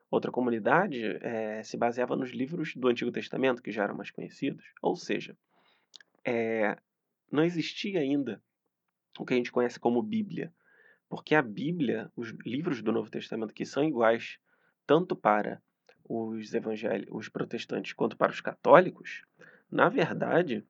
Outra 0.09 0.31
comunidade 0.31 1.03
é, 1.21 1.63
se 1.63 1.77
baseava 1.77 2.15
nos 2.15 2.31
livros 2.31 2.73
do 2.75 2.87
Antigo 2.87 3.11
Testamento, 3.11 3.61
que 3.61 3.71
já 3.71 3.83
eram 3.83 3.95
mais 3.95 4.11
conhecidos. 4.11 4.63
Ou 4.81 4.95
seja, 4.95 5.35
é, 6.23 6.77
não 7.31 7.43
existia 7.43 7.99
ainda 7.99 8.41
o 9.19 9.25
que 9.25 9.33
a 9.33 9.37
gente 9.37 9.51
conhece 9.51 9.79
como 9.79 10.01
Bíblia. 10.01 10.53
Porque 11.09 11.35
a 11.35 11.41
Bíblia, 11.41 12.11
os 12.15 12.31
livros 12.45 12.81
do 12.81 12.91
Novo 12.91 13.09
Testamento, 13.09 13.53
que 13.53 13.65
são 13.65 13.83
iguais 13.83 14.37
tanto 14.85 15.15
para 15.15 15.61
os 16.07 16.53
evangélicos, 16.53 17.15
os 17.15 17.29
protestantes, 17.29 17.93
quanto 17.93 18.15
para 18.15 18.31
os 18.31 18.41
católicos, 18.41 19.23
na 19.71 19.89
verdade, 19.89 20.63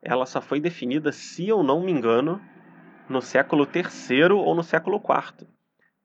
ela 0.00 0.26
só 0.26 0.40
foi 0.40 0.60
definida, 0.60 1.10
se 1.12 1.48
eu 1.48 1.62
não 1.62 1.82
me 1.82 1.90
engano, 1.90 2.40
no 3.08 3.20
século 3.22 3.66
III 3.66 4.32
ou 4.32 4.54
no 4.54 4.62
século 4.62 4.96
IV. 4.96 5.46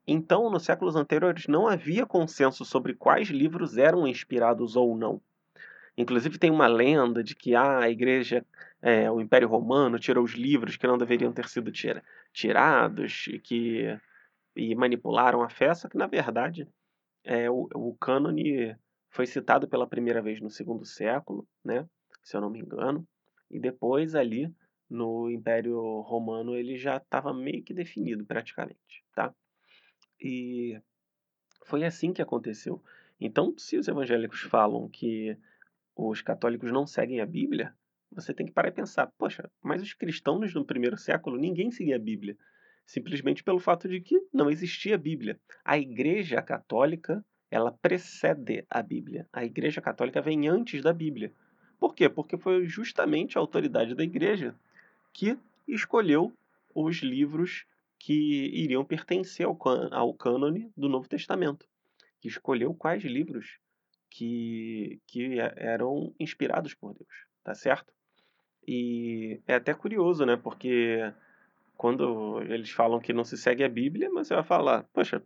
Então, 0.06 0.50
nos 0.50 0.64
séculos 0.64 0.96
anteriores, 0.96 1.46
não 1.46 1.68
havia 1.68 2.04
consenso 2.04 2.64
sobre 2.64 2.94
quais 2.94 3.28
livros 3.28 3.76
eram 3.76 4.06
inspirados 4.06 4.74
ou 4.76 4.96
não. 4.96 5.20
Inclusive, 5.96 6.38
tem 6.38 6.50
uma 6.50 6.66
lenda 6.66 7.22
de 7.22 7.34
que 7.34 7.54
ah, 7.54 7.80
a 7.80 7.90
igreja, 7.90 8.44
é, 8.80 9.10
o 9.10 9.20
Império 9.20 9.48
Romano, 9.48 9.98
tirou 9.98 10.24
os 10.24 10.32
livros 10.32 10.76
que 10.76 10.86
não 10.86 10.98
deveriam 10.98 11.32
ter 11.32 11.48
sido 11.48 11.70
tira 11.70 12.02
tirados 12.32 13.26
e 13.28 13.38
que 13.38 13.98
e 14.54 14.74
manipularam 14.74 15.42
a 15.42 15.48
fé, 15.48 15.72
só 15.74 15.88
que, 15.88 15.96
na 15.96 16.06
verdade, 16.06 16.68
é, 17.24 17.50
o, 17.50 17.68
o 17.74 17.96
cânone 17.98 18.76
foi 19.08 19.26
citado 19.26 19.66
pela 19.66 19.86
primeira 19.86 20.20
vez 20.20 20.40
no 20.40 20.50
segundo 20.50 20.84
século, 20.84 21.46
né, 21.64 21.86
se 22.22 22.36
eu 22.36 22.40
não 22.40 22.50
me 22.50 22.60
engano, 22.60 23.06
e 23.50 23.58
depois 23.58 24.14
ali 24.14 24.52
no 24.92 25.30
Império 25.30 26.00
Romano 26.00 26.54
ele 26.54 26.76
já 26.76 26.98
estava 26.98 27.32
meio 27.32 27.62
que 27.62 27.72
definido 27.72 28.24
praticamente, 28.26 29.02
tá? 29.14 29.34
E 30.20 30.78
foi 31.64 31.82
assim 31.84 32.12
que 32.12 32.20
aconteceu. 32.20 32.82
Então, 33.18 33.54
se 33.56 33.78
os 33.78 33.88
evangélicos 33.88 34.42
falam 34.42 34.88
que 34.88 35.36
os 35.96 36.20
católicos 36.20 36.70
não 36.70 36.86
seguem 36.86 37.20
a 37.20 37.26
Bíblia, 37.26 37.74
você 38.10 38.34
tem 38.34 38.44
que 38.44 38.52
parar 38.52 38.68
e 38.68 38.72
pensar: 38.72 39.06
poxa, 39.16 39.50
mas 39.62 39.80
os 39.80 39.94
cristãos 39.94 40.52
no 40.54 40.64
primeiro 40.64 40.98
século 40.98 41.38
ninguém 41.38 41.70
seguia 41.70 41.96
a 41.96 42.00
Bíblia. 42.00 42.36
Simplesmente 42.84 43.42
pelo 43.42 43.60
fato 43.60 43.88
de 43.88 44.00
que 44.00 44.20
não 44.32 44.50
existia 44.50 44.98
Bíblia. 44.98 45.40
A 45.64 45.78
Igreja 45.78 46.42
Católica, 46.42 47.24
ela 47.50 47.72
precede 47.72 48.66
a 48.68 48.82
Bíblia. 48.82 49.26
A 49.32 49.44
Igreja 49.44 49.80
Católica 49.80 50.20
vem 50.20 50.48
antes 50.48 50.82
da 50.82 50.92
Bíblia. 50.92 51.32
Por 51.78 51.94
quê? 51.94 52.08
Porque 52.08 52.36
foi 52.36 52.66
justamente 52.66 53.38
a 53.38 53.40
autoridade 53.40 53.94
da 53.94 54.04
Igreja 54.04 54.54
que 55.12 55.38
escolheu 55.66 56.32
os 56.74 56.98
livros 56.98 57.66
que 57.98 58.50
iriam 58.52 58.84
pertencer 58.84 59.46
ao, 59.46 59.58
ao 59.92 60.14
cânone 60.14 60.72
do 60.76 60.88
Novo 60.88 61.08
Testamento, 61.08 61.66
que 62.20 62.28
escolheu 62.28 62.74
quais 62.74 63.04
livros 63.04 63.58
que, 64.10 65.00
que 65.06 65.38
eram 65.56 66.14
inspirados 66.18 66.74
por 66.74 66.94
Deus, 66.94 67.26
tá 67.44 67.54
certo? 67.54 67.92
E 68.66 69.40
é 69.46 69.54
até 69.54 69.74
curioso, 69.74 70.24
né? 70.26 70.36
Porque 70.36 71.12
quando 71.76 72.42
eles 72.42 72.70
falam 72.70 73.00
que 73.00 73.12
não 73.12 73.24
se 73.24 73.36
segue 73.36 73.64
a 73.64 73.68
Bíblia, 73.68 74.10
mas 74.10 74.28
você 74.28 74.34
vai 74.34 74.44
falar, 74.44 74.84
poxa, 74.92 75.22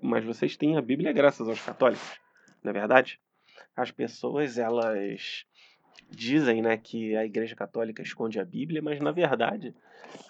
mas 0.00 0.24
vocês 0.24 0.56
têm 0.56 0.76
a 0.76 0.82
Bíblia 0.82 1.12
graças 1.12 1.48
aos 1.48 1.60
católicos, 1.60 2.18
não 2.62 2.70
é 2.70 2.72
verdade? 2.72 3.20
As 3.76 3.90
pessoas, 3.90 4.58
elas 4.58 5.44
dizem 6.10 6.62
né, 6.62 6.76
que 6.76 7.16
a 7.16 7.24
Igreja 7.24 7.56
Católica 7.56 8.02
esconde 8.02 8.38
a 8.38 8.44
Bíblia, 8.44 8.82
mas 8.82 9.00
na 9.00 9.10
verdade 9.10 9.74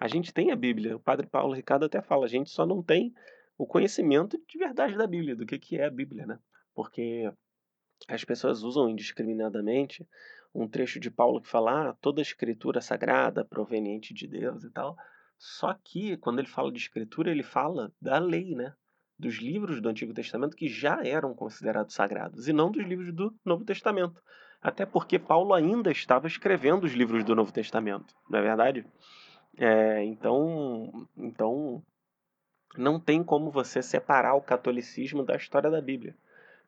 a 0.00 0.08
gente 0.08 0.32
tem 0.32 0.50
a 0.50 0.56
Bíblia. 0.56 0.96
O 0.96 1.00
Padre 1.00 1.26
Paulo 1.26 1.54
Ricardo 1.54 1.84
até 1.84 2.00
fala, 2.00 2.25
a 2.25 2.28
gente 2.28 2.50
só 2.50 2.66
não 2.66 2.82
tem 2.82 3.12
o 3.56 3.66
conhecimento 3.66 4.40
de 4.48 4.58
verdade 4.58 4.96
da 4.96 5.06
Bíblia, 5.06 5.34
do 5.34 5.44
que, 5.44 5.58
que 5.58 5.76
é 5.76 5.87
a 5.87 5.90
Bíblia, 5.90 6.26
né? 6.26 6.38
Porque 6.75 7.30
as 8.06 8.25
pessoas 8.25 8.62
usam 8.62 8.88
indiscriminadamente 8.88 10.06
um 10.54 10.68
trecho 10.68 11.00
de 11.00 11.10
Paulo 11.10 11.40
que 11.40 11.48
fala 11.48 11.90
ah, 11.90 11.96
toda 12.00 12.22
escritura 12.22 12.80
sagrada 12.80 13.44
proveniente 13.44 14.14
de 14.14 14.26
Deus 14.26 14.64
e 14.64 14.70
tal. 14.70 14.96
Só 15.37 15.75
que 15.75 16.16
quando 16.18 16.38
ele 16.38 16.48
fala 16.48 16.72
de 16.72 16.78
escritura, 16.78 17.30
ele 17.30 17.42
fala 17.42 17.92
da 18.00 18.18
lei, 18.18 18.54
né? 18.54 18.75
Dos 19.18 19.37
livros 19.37 19.80
do 19.80 19.88
Antigo 19.88 20.14
Testamento 20.14 20.56
que 20.56 20.68
já 20.68 21.04
eram 21.04 21.34
considerados 21.34 21.94
sagrados 21.94 22.46
e 22.46 22.52
não 22.52 22.70
dos 22.70 22.84
livros 22.84 23.12
do 23.12 23.34
Novo 23.44 23.64
Testamento. 23.64 24.22
Até 24.61 24.85
porque 24.85 25.19
Paulo 25.19 25.55
ainda 25.55 25.91
estava 25.91 26.27
escrevendo 26.27 26.85
os 26.85 26.93
livros 26.93 27.25
do 27.25 27.35
Novo 27.35 27.53
Testamento, 27.53 28.15
não 28.29 28.38
é 28.38 28.43
verdade? 28.43 28.85
É, 29.57 30.05
então, 30.05 31.09
então, 31.17 31.83
não 32.77 32.99
tem 32.99 33.23
como 33.23 33.50
você 33.50 33.83
separar 33.83 34.35
o 34.35 34.43
catolicismo 34.43 35.25
da 35.25 35.37
história 35.37 35.71
da 35.71 35.81
Bíblia, 35.81 36.17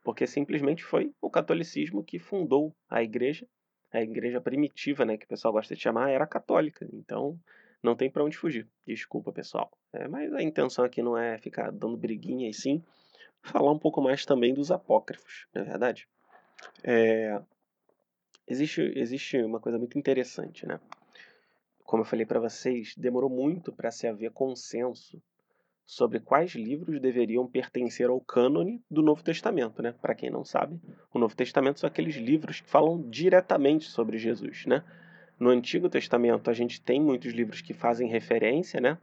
porque 0.05 0.27
simplesmente 0.27 0.85
foi 0.85 1.13
o 1.21 1.31
catolicismo 1.31 2.03
que 2.03 2.19
fundou 2.19 2.75
a 2.89 3.03
igreja, 3.03 3.47
a 3.93 4.01
igreja 4.01 4.41
primitiva, 4.41 5.05
né, 5.05 5.17
que 5.17 5.25
o 5.25 5.29
pessoal 5.29 5.53
gosta 5.53 5.75
de 5.75 5.81
chamar, 5.81 6.11
era 6.11 6.27
católica. 6.27 6.89
Então, 6.93 7.39
não 7.83 7.97
tem 7.97 8.11
para 8.11 8.25
onde 8.25 8.37
fugir. 8.37 8.69
Desculpa, 8.87 9.33
pessoal. 9.33 9.71
É, 9.93 10.07
mas 10.07 10.33
a 10.33 10.43
intenção 10.43 10.85
aqui 10.85 11.03
não 11.03 11.17
é 11.17 11.39
ficar 11.39 11.71
dando 11.73 11.97
briguinha 11.97 12.49
e 12.49 12.55
sim 12.55 12.83
falar 13.43 13.73
um 13.73 13.79
pouco 13.79 14.01
mais 14.01 14.25
também 14.25 14.53
dos 14.53 14.71
apócrifos, 14.71 15.47
não 15.55 15.63
é 15.63 15.65
verdade? 15.65 16.07
É, 16.85 17.41
Existe, 18.51 18.81
existe 18.97 19.41
uma 19.41 19.61
coisa 19.61 19.79
muito 19.79 19.97
interessante, 19.97 20.67
né? 20.67 20.81
Como 21.85 22.03
eu 22.03 22.05
falei 22.05 22.27
para 22.27 22.41
vocês, 22.41 22.97
demorou 22.97 23.31
muito 23.31 23.73
para 23.73 23.93
se 23.93 24.09
haver 24.09 24.33
consenso 24.33 25.23
sobre 25.87 26.19
quais 26.19 26.57
livros 26.57 27.01
deveriam 27.01 27.47
pertencer 27.47 28.09
ao 28.09 28.21
cânone 28.21 28.83
do 28.91 29.03
Novo 29.03 29.23
Testamento, 29.23 29.81
né? 29.81 29.95
Para 30.03 30.17
quem 30.17 30.31
não 30.31 30.45
sabe, 30.45 30.81
o 31.15 31.19
Novo 31.19 31.37
Testamento 31.37 31.79
são 31.79 31.87
aqueles 31.87 32.17
livros 32.17 32.61
que 32.61 32.69
falam 32.69 33.09
diretamente 33.09 33.85
sobre 33.85 34.19
Jesus, 34.19 34.67
né? 34.67 34.85
No 35.39 35.49
Antigo 35.49 35.89
Testamento 35.89 36.51
a 36.51 36.53
gente 36.53 36.83
tem 36.83 37.01
muitos 37.01 37.33
livros 37.33 37.61
que 37.61 37.73
fazem 37.73 38.09
referência, 38.09 38.81
né? 38.81 38.99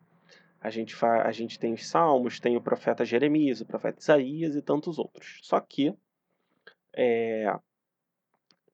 A 0.60 0.70
gente, 0.70 0.94
fa 0.94 1.22
a 1.22 1.32
gente 1.32 1.58
tem 1.58 1.74
os 1.74 1.88
Salmos, 1.88 2.38
tem 2.38 2.58
o 2.58 2.62
profeta 2.62 3.06
Jeremias, 3.06 3.62
o 3.62 3.66
profeta 3.66 4.00
Isaías 4.00 4.58
e 4.58 4.62
tantos 4.62 5.00
outros. 5.00 5.40
Só 5.42 5.60
que 5.62 5.94
é, 6.94 7.54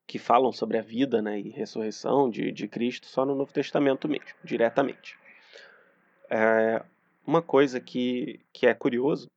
que 0.06 0.18
falam 0.18 0.52
sobre 0.52 0.78
a 0.78 0.82
vida 0.82 1.22
né, 1.22 1.40
e 1.40 1.50
ressurreição 1.50 2.28
de, 2.28 2.52
de 2.52 2.68
Cristo 2.68 3.06
só 3.06 3.24
no 3.24 3.34
Novo 3.34 3.52
Testamento 3.52 4.08
mesmo, 4.08 4.36
diretamente. 4.44 5.16
É, 6.30 6.84
uma 7.26 7.42
coisa 7.42 7.80
que, 7.80 8.40
que 8.52 8.66
é 8.66 8.74
curioso 8.74 9.30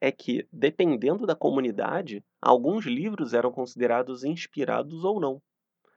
é 0.00 0.10
que, 0.10 0.46
dependendo 0.50 1.26
da 1.26 1.34
comunidade, 1.34 2.24
alguns 2.40 2.86
livros 2.86 3.34
eram 3.34 3.52
considerados 3.52 4.24
inspirados 4.24 5.04
ou 5.04 5.20
não. 5.20 5.42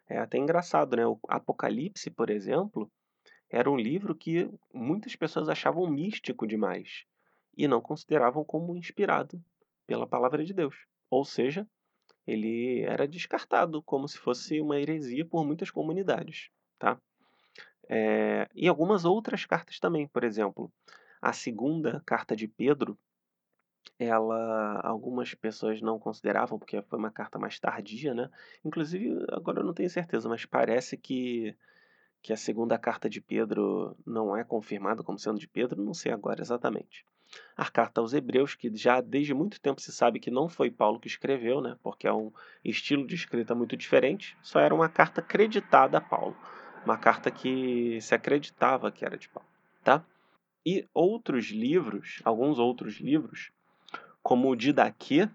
É 0.09 0.17
até 0.17 0.37
engraçado, 0.37 0.97
né? 0.97 1.07
O 1.07 1.17
Apocalipse, 1.29 2.09
por 2.11 2.29
exemplo, 2.29 2.91
era 3.49 3.71
um 3.71 3.77
livro 3.77 4.13
que 4.13 4.49
muitas 4.73 5.15
pessoas 5.15 5.47
achavam 5.47 5.89
místico 5.89 6.45
demais 6.45 7.05
e 7.55 7.67
não 7.67 7.79
consideravam 7.79 8.43
como 8.43 8.75
inspirado 8.75 9.41
pela 9.87 10.07
palavra 10.07 10.43
de 10.43 10.53
Deus. 10.53 10.75
Ou 11.09 11.23
seja, 11.23 11.67
ele 12.25 12.81
era 12.81 13.07
descartado 13.07 13.81
como 13.83 14.07
se 14.07 14.17
fosse 14.17 14.59
uma 14.61 14.79
heresia 14.79 15.25
por 15.25 15.45
muitas 15.45 15.69
comunidades, 15.69 16.49
tá? 16.79 16.99
É, 17.89 18.47
e 18.55 18.67
algumas 18.67 19.05
outras 19.05 19.45
cartas 19.45 19.79
também, 19.79 20.07
por 20.07 20.23
exemplo, 20.23 20.71
a 21.21 21.33
segunda 21.33 22.01
carta 22.05 22.35
de 22.35 22.47
Pedro, 22.47 22.97
ela 23.99 24.79
algumas 24.83 25.33
pessoas 25.33 25.81
não 25.81 25.99
consideravam 25.99 26.57
porque 26.57 26.81
foi 26.83 26.97
uma 26.97 27.11
carta 27.11 27.37
mais 27.37 27.59
tardia, 27.59 28.13
né? 28.13 28.29
Inclusive, 28.63 29.25
agora 29.29 29.59
eu 29.59 29.65
não 29.65 29.73
tenho 29.73 29.89
certeza, 29.89 30.29
mas 30.29 30.45
parece 30.45 30.97
que 30.97 31.55
que 32.21 32.31
a 32.31 32.37
segunda 32.37 32.77
carta 32.77 33.09
de 33.09 33.19
Pedro 33.19 33.97
não 34.05 34.35
é 34.37 34.45
confirmada 34.45 35.03
como 35.03 35.19
sendo 35.19 35.37
de 35.37 35.47
Pedro, 35.47 35.83
não 35.83 35.93
sei 35.93 36.09
agora 36.13 36.41
exatamente 36.41 37.05
a 37.55 37.69
carta 37.69 38.01
aos 38.01 38.13
Hebreus, 38.13 38.55
que 38.55 38.75
já 38.75 39.01
desde 39.01 39.33
muito 39.33 39.59
tempo 39.59 39.81
se 39.81 39.91
sabe 39.91 40.19
que 40.19 40.31
não 40.31 40.49
foi 40.49 40.71
Paulo 40.71 40.99
que 40.99 41.07
escreveu, 41.07 41.61
né, 41.61 41.77
porque 41.83 42.07
é 42.07 42.13
um 42.13 42.31
estilo 42.63 43.05
de 43.05 43.15
escrita 43.15 43.53
muito 43.53 43.77
diferente, 43.77 44.37
só 44.41 44.59
era 44.59 44.73
uma 44.73 44.89
carta 44.89 45.21
acreditada 45.21 45.97
a 45.97 46.01
Paulo, 46.01 46.35
uma 46.85 46.97
carta 46.97 47.29
que 47.29 47.99
se 48.01 48.13
acreditava 48.15 48.91
que 48.91 49.05
era 49.05 49.17
de 49.17 49.29
Paulo, 49.29 49.49
tá? 49.83 50.03
E 50.65 50.87
outros 50.93 51.51
livros, 51.51 52.21
alguns 52.23 52.57
outros 52.57 52.95
livros, 52.99 53.51
como 54.21 54.49
o 54.49 54.55
Didaquê, 54.55 55.29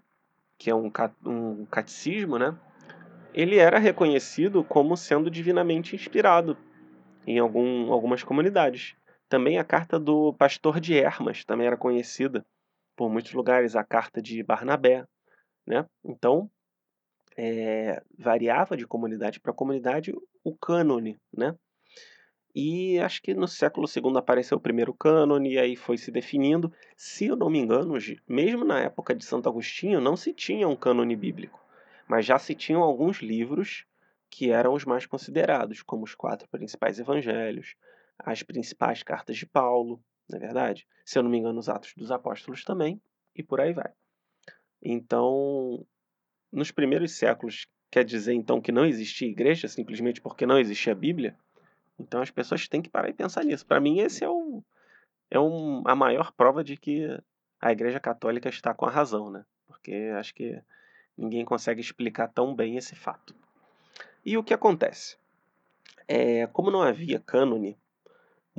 que 0.57 0.69
é 0.69 0.75
um, 0.75 0.91
um 1.25 1.65
catecismo, 1.65 2.37
né, 2.37 2.57
ele 3.33 3.57
era 3.57 3.77
reconhecido 3.77 4.63
como 4.63 4.97
sendo 4.97 5.29
divinamente 5.29 5.95
inspirado 5.95 6.57
em 7.25 7.37
algum, 7.37 7.91
algumas 7.91 8.23
comunidades. 8.23 8.95
Também 9.29 9.59
a 9.59 9.63
carta 9.63 9.99
do 9.99 10.33
pastor 10.33 10.79
de 10.79 10.97
Hermas 10.97 11.45
também 11.45 11.67
era 11.67 11.77
conhecida 11.77 12.43
por 12.95 13.11
muitos 13.11 13.31
lugares, 13.31 13.75
a 13.75 13.83
carta 13.83 14.19
de 14.19 14.41
Barnabé, 14.41 15.05
né? 15.65 15.85
Então, 16.03 16.49
é, 17.37 18.01
variava 18.17 18.75
de 18.75 18.87
comunidade 18.87 19.39
para 19.39 19.53
comunidade 19.53 20.11
o 20.43 20.57
cânone, 20.57 21.17
né? 21.31 21.55
E 22.55 22.99
acho 22.99 23.21
que 23.21 23.35
no 23.35 23.47
século 23.47 23.87
II 23.87 24.17
apareceu 24.17 24.57
o 24.57 24.61
primeiro 24.61 24.93
cânone, 24.93 25.53
e 25.53 25.59
aí 25.59 25.75
foi 25.75 25.97
se 25.97 26.11
definindo. 26.11 26.73
Se 26.97 27.27
eu 27.27 27.35
não 27.35 27.51
me 27.51 27.59
engano, 27.59 27.93
mesmo 28.27 28.65
na 28.65 28.79
época 28.79 29.13
de 29.13 29.23
Santo 29.23 29.47
Agostinho, 29.47 30.01
não 30.01 30.17
se 30.17 30.33
tinha 30.33 30.67
um 30.67 30.75
cânone 30.75 31.15
bíblico, 31.15 31.63
mas 32.07 32.25
já 32.25 32.39
se 32.39 32.55
tinham 32.55 32.81
alguns 32.81 33.17
livros 33.17 33.85
que 34.27 34.49
eram 34.49 34.73
os 34.73 34.85
mais 34.85 35.05
considerados, 35.05 35.83
como 35.83 36.03
os 36.03 36.15
quatro 36.15 36.49
principais 36.49 36.99
evangelhos, 36.99 37.75
as 38.19 38.43
principais 38.43 39.01
cartas 39.01 39.37
de 39.37 39.45
Paulo, 39.45 40.01
não 40.29 40.37
é 40.37 40.41
verdade? 40.41 40.87
Se 41.03 41.17
eu 41.17 41.23
não 41.23 41.29
me 41.29 41.37
engano, 41.37 41.59
os 41.59 41.69
Atos 41.69 41.93
dos 41.95 42.11
Apóstolos 42.11 42.63
também, 42.63 43.01
e 43.35 43.41
por 43.41 43.59
aí 43.59 43.73
vai. 43.73 43.91
Então, 44.81 45.85
nos 46.51 46.71
primeiros 46.71 47.13
séculos, 47.13 47.67
quer 47.89 48.03
dizer 48.03 48.33
então 48.33 48.61
que 48.61 48.71
não 48.71 48.85
existia 48.85 49.27
igreja 49.27 49.67
simplesmente 49.67 50.21
porque 50.21 50.45
não 50.45 50.59
existia 50.59 50.93
Bíblia? 50.93 51.35
Então 51.99 52.21
as 52.21 52.31
pessoas 52.31 52.67
têm 52.67 52.81
que 52.81 52.89
parar 52.89 53.09
e 53.09 53.13
pensar 53.13 53.43
nisso. 53.43 53.65
Para 53.65 53.79
mim, 53.79 53.99
esse 53.99 54.23
é, 54.23 54.29
o, 54.29 54.63
é 55.29 55.39
um, 55.39 55.83
a 55.85 55.95
maior 55.95 56.31
prova 56.31 56.63
de 56.63 56.77
que 56.77 57.05
a 57.59 57.71
Igreja 57.71 57.99
Católica 57.99 58.47
está 58.47 58.73
com 58.73 58.85
a 58.85 58.89
razão, 58.89 59.29
né? 59.29 59.45
Porque 59.67 59.93
acho 60.17 60.33
que 60.33 60.61
ninguém 61.17 61.43
consegue 61.43 61.81
explicar 61.81 62.29
tão 62.29 62.55
bem 62.55 62.77
esse 62.77 62.95
fato. 62.95 63.35
E 64.25 64.37
o 64.37 64.43
que 64.43 64.53
acontece? 64.53 65.17
É, 66.07 66.47
como 66.47 66.71
não 66.71 66.81
havia 66.81 67.19
cânone, 67.19 67.77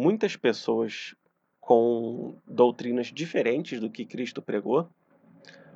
muitas 0.01 0.35
pessoas 0.35 1.15
com 1.61 2.35
doutrinas 2.47 3.09
diferentes 3.09 3.79
do 3.79 3.91
que 3.91 4.07
Cristo 4.07 4.41
pregou 4.41 4.89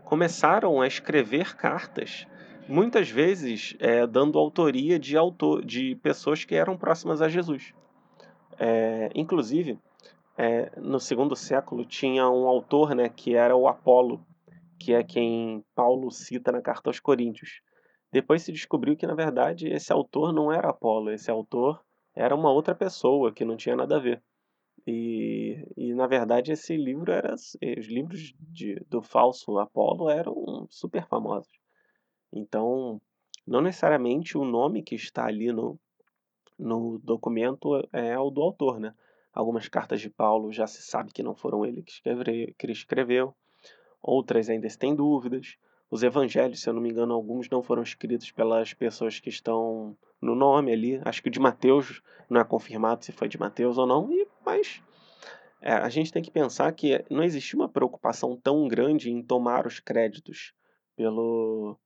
começaram 0.03 0.81
a 0.81 0.87
escrever 0.87 1.55
cartas, 1.57 2.27
muitas 2.67 3.11
vezes 3.11 3.77
é, 3.79 4.07
dando 4.07 4.39
autoria 4.39 4.99
de, 4.99 5.17
autor, 5.17 5.63
de 5.63 5.95
pessoas 5.97 6.43
que 6.43 6.55
eram 6.55 6.77
próximas 6.77 7.21
a 7.21 7.29
Jesus. 7.29 7.75
É, 8.59 9.11
inclusive, 9.15 9.79
é, 10.39 10.73
no 10.79 10.99
segundo 10.99 11.37
século 11.37 11.85
tinha 11.85 12.29
um 12.29 12.49
autor 12.49 12.95
né, 12.95 13.11
que 13.11 13.35
era 13.35 13.55
o 13.55 13.69
Apolo, 13.69 14.25
que 14.79 14.95
é 14.95 15.03
quem 15.03 15.63
Paulo 15.75 16.11
cita 16.11 16.51
na 16.51 16.63
carta 16.63 16.89
aos 16.89 16.99
Coríntios. 16.99 17.61
Depois 18.11 18.43
se 18.43 18.53
descobriu 18.53 18.97
que, 18.97 19.07
na 19.07 19.15
verdade, 19.15 19.69
esse 19.69 19.93
autor 19.93 20.33
não 20.33 20.51
era 20.51 20.71
Apolo, 20.71 21.11
esse 21.11 21.31
autor 21.31 21.85
era 22.15 22.35
uma 22.35 22.51
outra 22.51 22.75
pessoa 22.75 23.33
que 23.33 23.45
não 23.45 23.57
tinha 23.57 23.77
nada 23.77 23.97
a 23.97 24.01
ver. 24.01 24.23
E, 24.87 25.67
e 25.77 25.95
na 25.95 26.07
verdade 26.07 26.53
esse 26.53 26.77
livro 26.77 27.11
era 27.11 27.35
os 27.35 27.87
livros 27.87 28.35
de, 28.39 28.75
do 28.89 29.01
falso 29.01 29.59
Apolo 29.59 30.11
eram 30.11 30.67
super 30.69 31.07
famosos. 31.07 31.53
Então, 32.33 33.01
não 33.47 33.61
necessariamente 33.61 34.37
o 34.37 34.45
nome 34.45 34.83
que 34.83 34.95
está 34.95 35.27
ali 35.27 35.53
no, 35.53 35.79
no 36.59 36.99
documento 36.99 37.87
é 37.93 38.19
o 38.19 38.31
do 38.31 38.43
autor, 38.43 38.79
né? 38.79 38.95
Algumas 39.33 39.69
cartas 39.69 40.01
de 40.01 40.11
Paulo 40.11 40.53
já 40.53 40.67
se 40.67 40.83
sabe 40.83 41.13
que 41.13 41.23
não 41.23 41.35
foram 41.35 41.65
ele 41.65 41.83
que, 41.83 41.91
escreve, 41.91 42.55
que 42.57 42.71
escreveu, 42.71 43.35
outras 44.01 44.49
ainda 44.49 44.69
têm 44.79 44.95
dúvidas. 44.95 45.57
Os 45.95 46.03
evangelhos, 46.03 46.61
se 46.61 46.69
eu 46.69 46.75
não 46.75 46.83
me 46.83 46.91
engano, 46.91 47.15
alguns 47.15 47.49
não 47.49 47.63
foram 47.63 47.81
escritos 47.81 48.29
pelas 48.33 48.75
pessoas 48.75 49.21
que 49.21 49.29
estão 49.29 49.97
no 50.21 50.35
nome 50.35 50.73
ali. 50.73 51.01
Acho 51.05 51.23
que 51.23 51.29
o 51.29 51.31
de 51.31 51.39
Mateus 51.39 52.03
não 52.29 52.41
é 52.41 52.45
confirmado 52.45 53.05
se 53.05 53.13
foi 53.13 53.29
de 53.29 53.39
Mateus 53.39 53.79
ou 53.79 53.87
não, 53.87 54.13
e, 54.13 54.27
mas 54.45 54.83
é, 55.63 55.71
a 55.71 55.89
gente 55.89 56.13
tem 56.13 56.21
que 56.21 56.33
pensar 56.33 56.73
que 56.73 57.05
não 57.09 57.23
existia 57.23 57.57
uma 57.57 57.69
preocupação 57.69 58.37
tão 58.37 58.67
grande 58.67 59.09
em 59.09 59.23
tomar 59.23 59.69
os 59.69 59.79
créditos 59.79 60.53
pelo, 60.97 61.79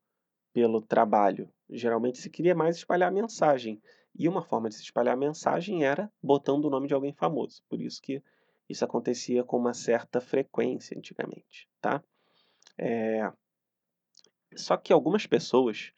pelo 0.55 0.81
trabalho. 0.81 1.47
Geralmente 1.69 2.17
se 2.17 2.31
queria 2.31 2.55
mais 2.55 2.77
espalhar 2.77 3.11
a 3.11 3.15
mensagem. 3.15 3.79
E 4.19 4.27
uma 4.27 4.41
forma 4.41 4.71
de 4.71 4.77
se 4.77 4.85
espalhar 4.85 5.12
a 5.12 5.19
mensagem 5.19 5.85
era 5.85 6.11
botando 6.23 6.65
o 6.65 6.71
nome 6.71 6.88
de 6.88 6.95
alguém 6.95 7.12
famoso. 7.12 7.62
Por 7.69 7.79
isso 7.79 8.00
que 8.00 8.23
isso 8.71 8.83
acontecia 8.83 9.45
com 9.45 9.59
uma 9.59 9.75
certa 9.75 10.19
frequência 10.19 10.97
antigamente, 10.97 11.69
tá? 11.79 12.03
É... 12.79 13.31
Só 14.56 14.76
que 14.76 14.92
algumas 14.92 15.26
pessoas 15.26 15.92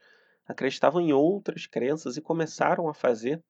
acreditavam 0.46 1.00
em 1.00 1.12
outras 1.12 1.66
crenças 1.66 2.16
e 2.16 2.20
começaram 2.20 2.88
a 2.88 2.94
fazer 2.94 3.42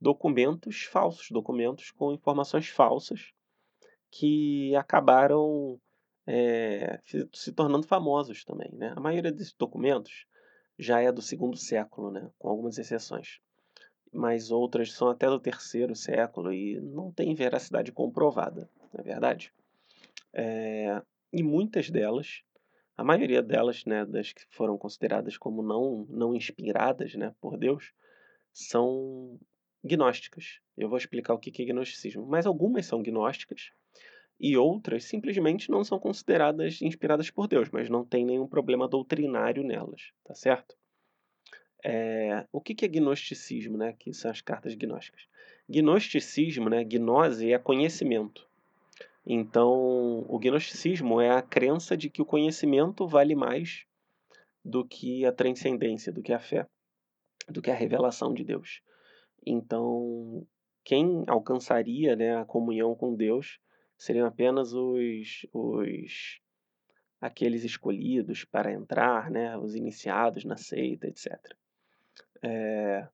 documentos 0.00 0.84
falsos, 0.84 1.28
documentos 1.30 1.90
com 1.90 2.12
informações 2.12 2.68
falsas 2.68 3.32
que 4.10 4.74
acabaram 4.76 5.78
é, 6.26 7.00
se 7.34 7.52
tornando 7.52 7.86
famosos 7.86 8.44
também. 8.44 8.70
Né? 8.72 8.92
A 8.96 9.00
maioria 9.00 9.32
desses 9.32 9.52
documentos 9.52 10.26
já 10.78 11.00
é 11.00 11.10
do 11.10 11.20
segundo 11.20 11.56
século, 11.56 12.10
né? 12.10 12.30
com 12.38 12.48
algumas 12.48 12.78
exceções. 12.78 13.40
Mas 14.12 14.50
outras 14.50 14.92
são 14.92 15.08
até 15.08 15.26
do 15.26 15.40
terceiro 15.40 15.94
século 15.94 16.52
e 16.52 16.80
não 16.80 17.12
tem 17.12 17.34
veracidade 17.34 17.92
comprovada, 17.92 18.70
não 18.92 19.00
é 19.00 19.02
verdade? 19.02 19.52
É, 20.32 21.02
e 21.32 21.42
muitas 21.42 21.90
delas, 21.90 22.42
a 22.98 23.04
maioria 23.04 23.40
delas, 23.40 23.84
né, 23.84 24.04
das 24.04 24.32
que 24.32 24.42
foram 24.50 24.76
consideradas 24.76 25.38
como 25.38 25.62
não, 25.62 26.04
não 26.10 26.34
inspiradas 26.34 27.14
né, 27.14 27.32
por 27.40 27.56
Deus, 27.56 27.92
são 28.52 29.38
gnósticas. 29.84 30.58
Eu 30.76 30.88
vou 30.88 30.98
explicar 30.98 31.32
o 31.32 31.38
que 31.38 31.62
é 31.62 31.64
gnosticismo. 31.64 32.26
Mas 32.26 32.44
algumas 32.44 32.86
são 32.86 33.00
gnósticas 33.00 33.70
e 34.40 34.56
outras 34.56 35.04
simplesmente 35.04 35.70
não 35.70 35.84
são 35.84 35.96
consideradas 35.96 36.82
inspiradas 36.82 37.30
por 37.30 37.46
Deus, 37.46 37.68
mas 37.70 37.88
não 37.88 38.04
tem 38.04 38.24
nenhum 38.24 38.48
problema 38.48 38.88
doutrinário 38.88 39.62
nelas, 39.62 40.12
tá 40.24 40.34
certo? 40.34 40.76
É, 41.84 42.48
o 42.50 42.60
que 42.60 42.84
é 42.84 42.88
gnosticismo, 42.88 43.78
né? 43.78 43.94
Que 43.96 44.12
são 44.12 44.28
as 44.28 44.40
cartas 44.40 44.74
gnósticas. 44.74 45.22
Gnosticismo, 45.68 46.68
né? 46.68 46.82
Gnose 46.82 47.52
é 47.52 47.58
conhecimento. 47.60 48.47
Então, 49.30 50.24
o 50.26 50.38
gnosticismo 50.38 51.20
é 51.20 51.28
a 51.28 51.42
crença 51.42 51.94
de 51.94 52.08
que 52.08 52.22
o 52.22 52.24
conhecimento 52.24 53.06
vale 53.06 53.34
mais 53.34 53.84
do 54.64 54.82
que 54.86 55.26
a 55.26 55.30
transcendência, 55.30 56.10
do 56.10 56.22
que 56.22 56.32
a 56.32 56.38
fé, 56.38 56.66
do 57.46 57.60
que 57.60 57.70
a 57.70 57.74
revelação 57.74 58.32
de 58.32 58.42
Deus. 58.42 58.80
Então, 59.44 60.46
quem 60.82 61.24
alcançaria 61.26 62.16
né, 62.16 62.38
a 62.38 62.46
comunhão 62.46 62.94
com 62.94 63.14
Deus 63.14 63.60
seriam 63.98 64.26
apenas 64.26 64.72
os, 64.72 65.46
os 65.52 66.40
aqueles 67.20 67.64
escolhidos 67.64 68.46
para 68.46 68.72
entrar, 68.72 69.30
né, 69.30 69.58
os 69.58 69.74
iniciados 69.74 70.46
na 70.46 70.56
seita, 70.56 71.06
etc. 71.06 71.38
É, 72.42 73.06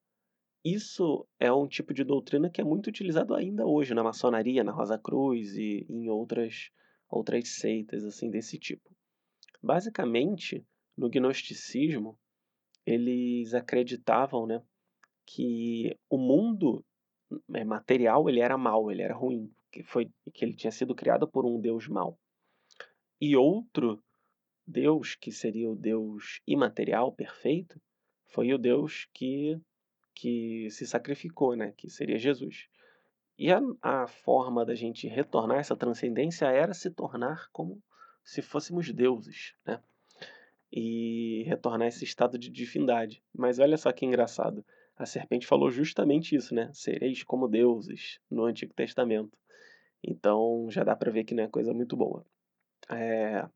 isso 0.65 1.27
é 1.39 1.53
um 1.53 1.69
tipo 1.69 1.93
de 1.93 2.03
doutrina 2.03 2.49
que 2.49 2.61
é 2.61 2.65
muito 2.65 2.87
utilizado 2.87 3.35
ainda 3.35 3.67
hoje 3.67 3.93
na 3.93 4.03
maçonaria, 4.03 4.65
na 4.65 4.73
Rosa 4.73 4.99
Cruz 4.99 5.57
e 5.57 5.87
em 5.89 6.09
outras 6.09 6.71
outras 7.09 7.49
seitas 7.49 8.05
assim 8.05 8.31
desse 8.31 8.59
tipo. 8.59 8.91
Basicamente, 9.63 10.67
no 10.97 11.09
gnosticismo, 11.09 12.19
eles 12.85 13.55
acreditavam, 13.55 14.47
né, 14.47 14.63
que 15.27 15.97
o 16.09 16.19
mundo 16.19 16.85
é, 17.55 17.65
material 17.65 18.29
ele 18.29 18.41
era 18.41 18.59
mau, 18.59 18.91
ele 18.91 19.03
era 19.03 19.15
ruim, 19.15 19.53
que 19.71 19.83
foi 19.83 20.11
que 20.33 20.45
ele 20.45 20.55
tinha 20.55 20.71
sido 20.71 20.95
criado 20.95 21.29
por 21.29 21.45
um 21.45 21.61
Deus 21.61 21.87
mau. 21.89 22.19
E 23.21 23.37
outro 23.37 24.03
Deus, 24.67 25.15
que 25.15 25.31
seria 25.31 25.71
o 25.71 25.77
Deus 25.77 26.41
imaterial, 26.47 27.13
perfeito, 27.13 27.81
foi 28.27 28.53
o 28.53 28.59
Deus 28.59 29.07
que 29.13 29.61
que 30.15 30.69
se 30.71 30.87
sacrificou, 30.87 31.57
né, 31.57 31.73
que 31.77 31.91
seria 31.91 32.19
Jesus. 32.19 32.69
E 33.39 33.51
a, 33.51 33.61
a 33.83 34.07
forma 34.07 34.65
da 34.65 34.75
gente 34.75 35.09
retornar 35.09 35.59
essa 35.59 35.77
transcendência 35.77 36.47
era 36.47 36.73
se 36.73 36.91
tornar 36.91 37.49
como 37.53 37.83
se 38.23 38.41
fôssemos 38.41 38.91
deuses, 38.93 39.55
né? 39.67 39.81
E 40.73 41.43
retornar 41.47 41.89
esse 41.89 42.05
estado 42.05 42.39
de 42.39 42.49
divindade. 42.49 43.23
Mas 43.35 43.59
olha 43.59 43.77
só 43.77 43.93
que 43.93 44.07
engraçado 44.07 44.65
a 44.97 45.05
serpente 45.05 45.47
falou 45.47 45.71
justamente 45.71 46.37
isso, 46.37 46.55
né? 46.55 46.71
Sereis 46.73 47.23
como 47.25 47.49
deuses 47.49 48.21
no 48.31 48.45
Antigo 48.45 48.73
Testamento. 48.73 49.37
Então 50.03 50.69
já 50.71 50.85
dá 50.85 50.95
para 50.95 51.11
ver 51.11 51.25
que 51.25 51.35
não 51.35 51.45
é 51.45 51.49
coisa 51.49 51.73
muito 51.75 51.97
boa. 51.97 52.25
É... 52.89 53.47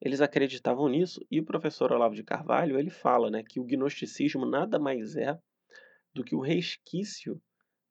Eles 0.00 0.20
acreditavam 0.20 0.88
nisso 0.88 1.24
e 1.30 1.40
o 1.40 1.44
professor 1.44 1.92
Olavo 1.92 2.14
de 2.14 2.22
Carvalho 2.22 2.78
ele 2.78 2.90
fala, 2.90 3.30
né, 3.30 3.42
que 3.42 3.58
o 3.58 3.64
gnosticismo 3.64 4.44
nada 4.44 4.78
mais 4.78 5.16
é 5.16 5.38
do 6.14 6.22
que 6.22 6.34
o 6.34 6.40
resquício 6.40 7.40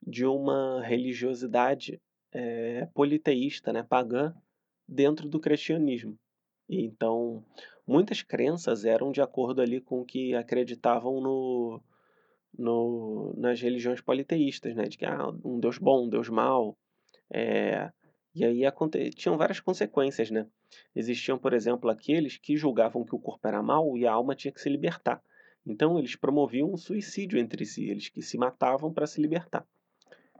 de 0.02 0.26
uma 0.26 0.82
religiosidade 0.84 2.00
é, 2.32 2.86
politeísta, 2.94 3.74
né, 3.74 3.84
pagã, 3.84 4.34
dentro 4.88 5.28
do 5.28 5.40
cristianismo. 5.40 6.18
Então, 6.70 7.44
muitas 7.88 8.22
crenças 8.22 8.86
eram 8.86 9.12
de 9.12 9.22
acordo 9.22 9.62
ali 9.62 9.80
com 9.80 10.02
o 10.02 10.06
que 10.06 10.34
acreditavam 10.36 11.22
no, 11.22 11.82
no, 12.58 13.34
nas 13.38 13.62
religiões 13.62 14.02
politeístas, 14.02 14.76
né? 14.76 14.84
De 14.84 14.98
que 14.98 15.06
ah, 15.06 15.30
um 15.44 15.60
Deus 15.60 15.78
bom, 15.78 16.06
um 16.06 16.10
Deus 16.10 16.30
mau. 16.30 16.78
É, 17.32 17.92
e 18.36 18.44
aí 18.44 18.66
aconte... 18.66 19.10
tinham 19.12 19.38
várias 19.38 19.62
consequências, 19.62 20.30
né? 20.30 20.46
Existiam, 20.94 21.38
por 21.38 21.54
exemplo, 21.54 21.90
aqueles 21.90 22.38
que 22.38 22.58
julgavam 22.58 23.06
que 23.06 23.16
o 23.16 23.20
corpo 23.20 23.48
era 23.48 23.64
mau 23.64 23.98
e 23.98 24.06
a 24.06 24.12
alma 24.12 24.36
tinha 24.36 24.52
que 24.52 24.60
se 24.60 24.70
libertar. 24.70 25.24
Então 25.66 25.98
eles 25.98 26.16
promoviam 26.16 26.72
um 26.72 26.78
suicídio 26.78 27.40
entre 27.40 27.66
si, 27.66 27.90
eles 27.90 28.10
que 28.10 28.22
se 28.22 28.38
matavam 28.38 28.94
para 28.94 29.08
se 29.08 29.22
libertar. 29.22 29.66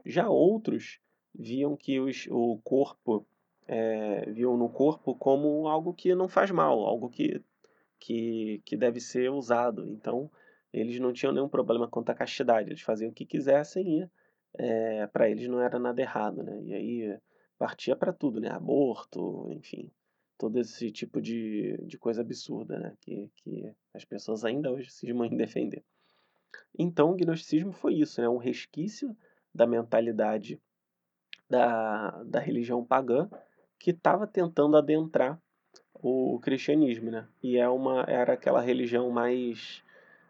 Já 0.04 0.28
outros 0.28 1.00
viam 1.34 1.76
que 1.76 1.98
os, 1.98 2.26
o 2.30 2.60
corpo, 2.62 3.26
é, 3.66 4.30
viam 4.30 4.56
no 4.56 4.68
corpo 4.68 5.14
como 5.14 5.66
algo 5.66 5.92
que 5.94 6.14
não 6.14 6.28
faz 6.28 6.50
mal, 6.50 6.84
algo 6.84 7.08
que, 7.08 7.42
que, 7.98 8.62
que 8.64 8.76
deve 8.76 9.00
ser 9.00 9.30
usado. 9.30 9.88
Então, 9.88 10.30
eles 10.72 11.00
não 11.00 11.12
tinham 11.12 11.32
nenhum 11.32 11.48
problema 11.48 11.88
quanto 11.88 12.10
à 12.10 12.14
castidade, 12.14 12.68
eles 12.68 12.82
faziam 12.82 13.10
o 13.10 13.14
que 13.14 13.24
quisessem 13.24 14.02
e 14.02 14.10
é, 14.58 15.06
para 15.06 15.28
eles 15.28 15.48
não 15.48 15.60
era 15.60 15.78
nada 15.78 16.00
errado, 16.00 16.42
né? 16.42 16.60
E 16.62 16.74
aí 16.74 17.18
partia 17.58 17.96
para 17.96 18.12
tudo, 18.12 18.40
né? 18.40 18.50
Aborto, 18.50 19.48
enfim, 19.52 19.90
todo 20.38 20.58
esse 20.58 20.90
tipo 20.90 21.20
de, 21.20 21.76
de 21.82 21.98
coisa 21.98 22.20
absurda, 22.20 22.78
né? 22.78 22.96
Que, 23.00 23.30
que 23.36 23.72
as 23.94 24.04
pessoas 24.04 24.44
ainda 24.44 24.70
hoje 24.70 24.90
cismam 24.90 25.26
em 25.26 25.36
defender. 25.36 25.82
Então, 26.78 27.12
o 27.12 27.16
gnosticismo 27.16 27.72
foi 27.72 27.94
isso, 27.94 28.20
né? 28.20 28.28
Um 28.28 28.36
resquício 28.36 29.16
da 29.54 29.66
mentalidade 29.66 30.60
da, 31.48 32.22
da 32.24 32.40
religião 32.40 32.84
pagã 32.84 33.28
que 33.78 33.90
estava 33.90 34.26
tentando 34.26 34.76
adentrar 34.76 35.40
o 35.94 36.38
cristianismo, 36.40 37.10
né? 37.10 37.26
E 37.42 37.56
é 37.56 37.68
uma, 37.68 38.02
era 38.02 38.34
aquela 38.34 38.60
religião 38.60 39.10
mais 39.10 39.82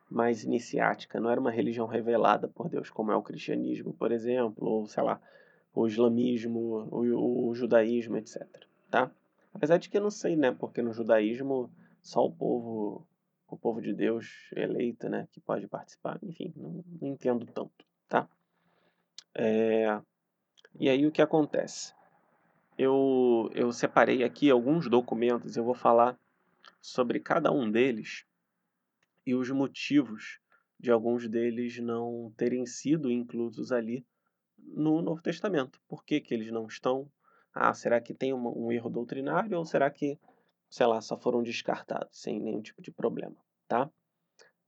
mais 0.09 0.45
iniciática, 0.45 1.19
não 1.19 1.29
era 1.29 1.41
uma 1.41 1.51
religião 1.51 1.85
revelada 1.85 2.47
por 2.47 2.69
Deus, 2.69 2.89
como 2.91 3.11
é 3.11 3.17
o 3.17 3.23
cristianismo, 3.23 3.93
por 3.93 4.13
exemplo, 4.13 4.65
ou 4.65 4.87
sei 4.87 5.03
lá, 5.03 5.21
o 5.77 5.87
islamismo, 5.87 6.89
o, 6.91 7.49
o 7.51 7.55
judaísmo, 7.55 8.17
etc. 8.17 8.43
Tá? 8.91 9.11
Apesar 9.53 9.77
de 9.77 9.91
que 9.91 9.99
eu 9.99 10.03
não 10.03 10.11
sei, 10.11 10.35
né? 10.35 10.51
Porque 10.51 10.81
no 10.81 10.93
judaísmo 10.93 11.71
só 12.01 12.25
o 12.25 12.33
povo, 12.33 13.07
o 13.47 13.59
povo 13.59 13.83
de 13.83 13.93
Deus 13.93 14.51
eleito, 14.53 15.07
né, 15.11 15.29
que 15.31 15.39
pode 15.39 15.69
participar. 15.69 16.19
Enfim, 16.23 16.53
não, 16.57 16.83
não 17.01 17.09
entendo 17.09 17.45
tanto, 17.45 17.85
tá? 18.09 18.27
É, 19.35 20.01
e 20.81 20.89
aí 20.89 21.07
o 21.07 21.13
que 21.13 21.21
acontece? 21.21 21.95
Eu, 22.79 23.51
eu 23.55 23.71
separei 23.71 24.25
aqui 24.25 24.51
alguns 24.51 24.89
documentos, 24.89 25.57
eu 25.57 25.65
vou 25.65 25.75
falar 25.75 26.19
sobre 26.81 27.21
cada 27.21 27.53
um 27.53 27.71
deles 27.71 28.25
e 29.27 29.35
os 29.35 29.51
motivos 29.51 30.41
de 30.79 30.91
alguns 30.91 31.29
deles 31.29 31.79
não 31.79 32.33
terem 32.37 32.65
sido 32.65 33.11
inclusos 33.11 33.73
ali 33.73 34.07
no 34.59 35.03
Novo 35.03 35.23
Testamento. 35.23 35.81
Por 35.89 36.05
que, 36.05 36.21
que 36.21 36.35
eles 36.35 36.51
não 36.51 36.67
estão? 36.67 37.11
Ah, 37.55 37.73
será 37.73 38.01
que 38.01 38.13
tem 38.13 38.35
um 38.35 38.71
erro 38.71 38.91
doutrinário 38.91 39.57
ou 39.57 39.65
será 39.65 39.91
que, 39.91 40.19
sei 40.69 40.87
lá, 40.87 41.01
só 41.01 41.17
foram 41.17 41.43
descartados 41.43 42.21
sem 42.21 42.39
nenhum 42.39 42.61
tipo 42.61 42.83
de 42.83 42.91
problema, 42.91 43.37
tá? 43.67 43.91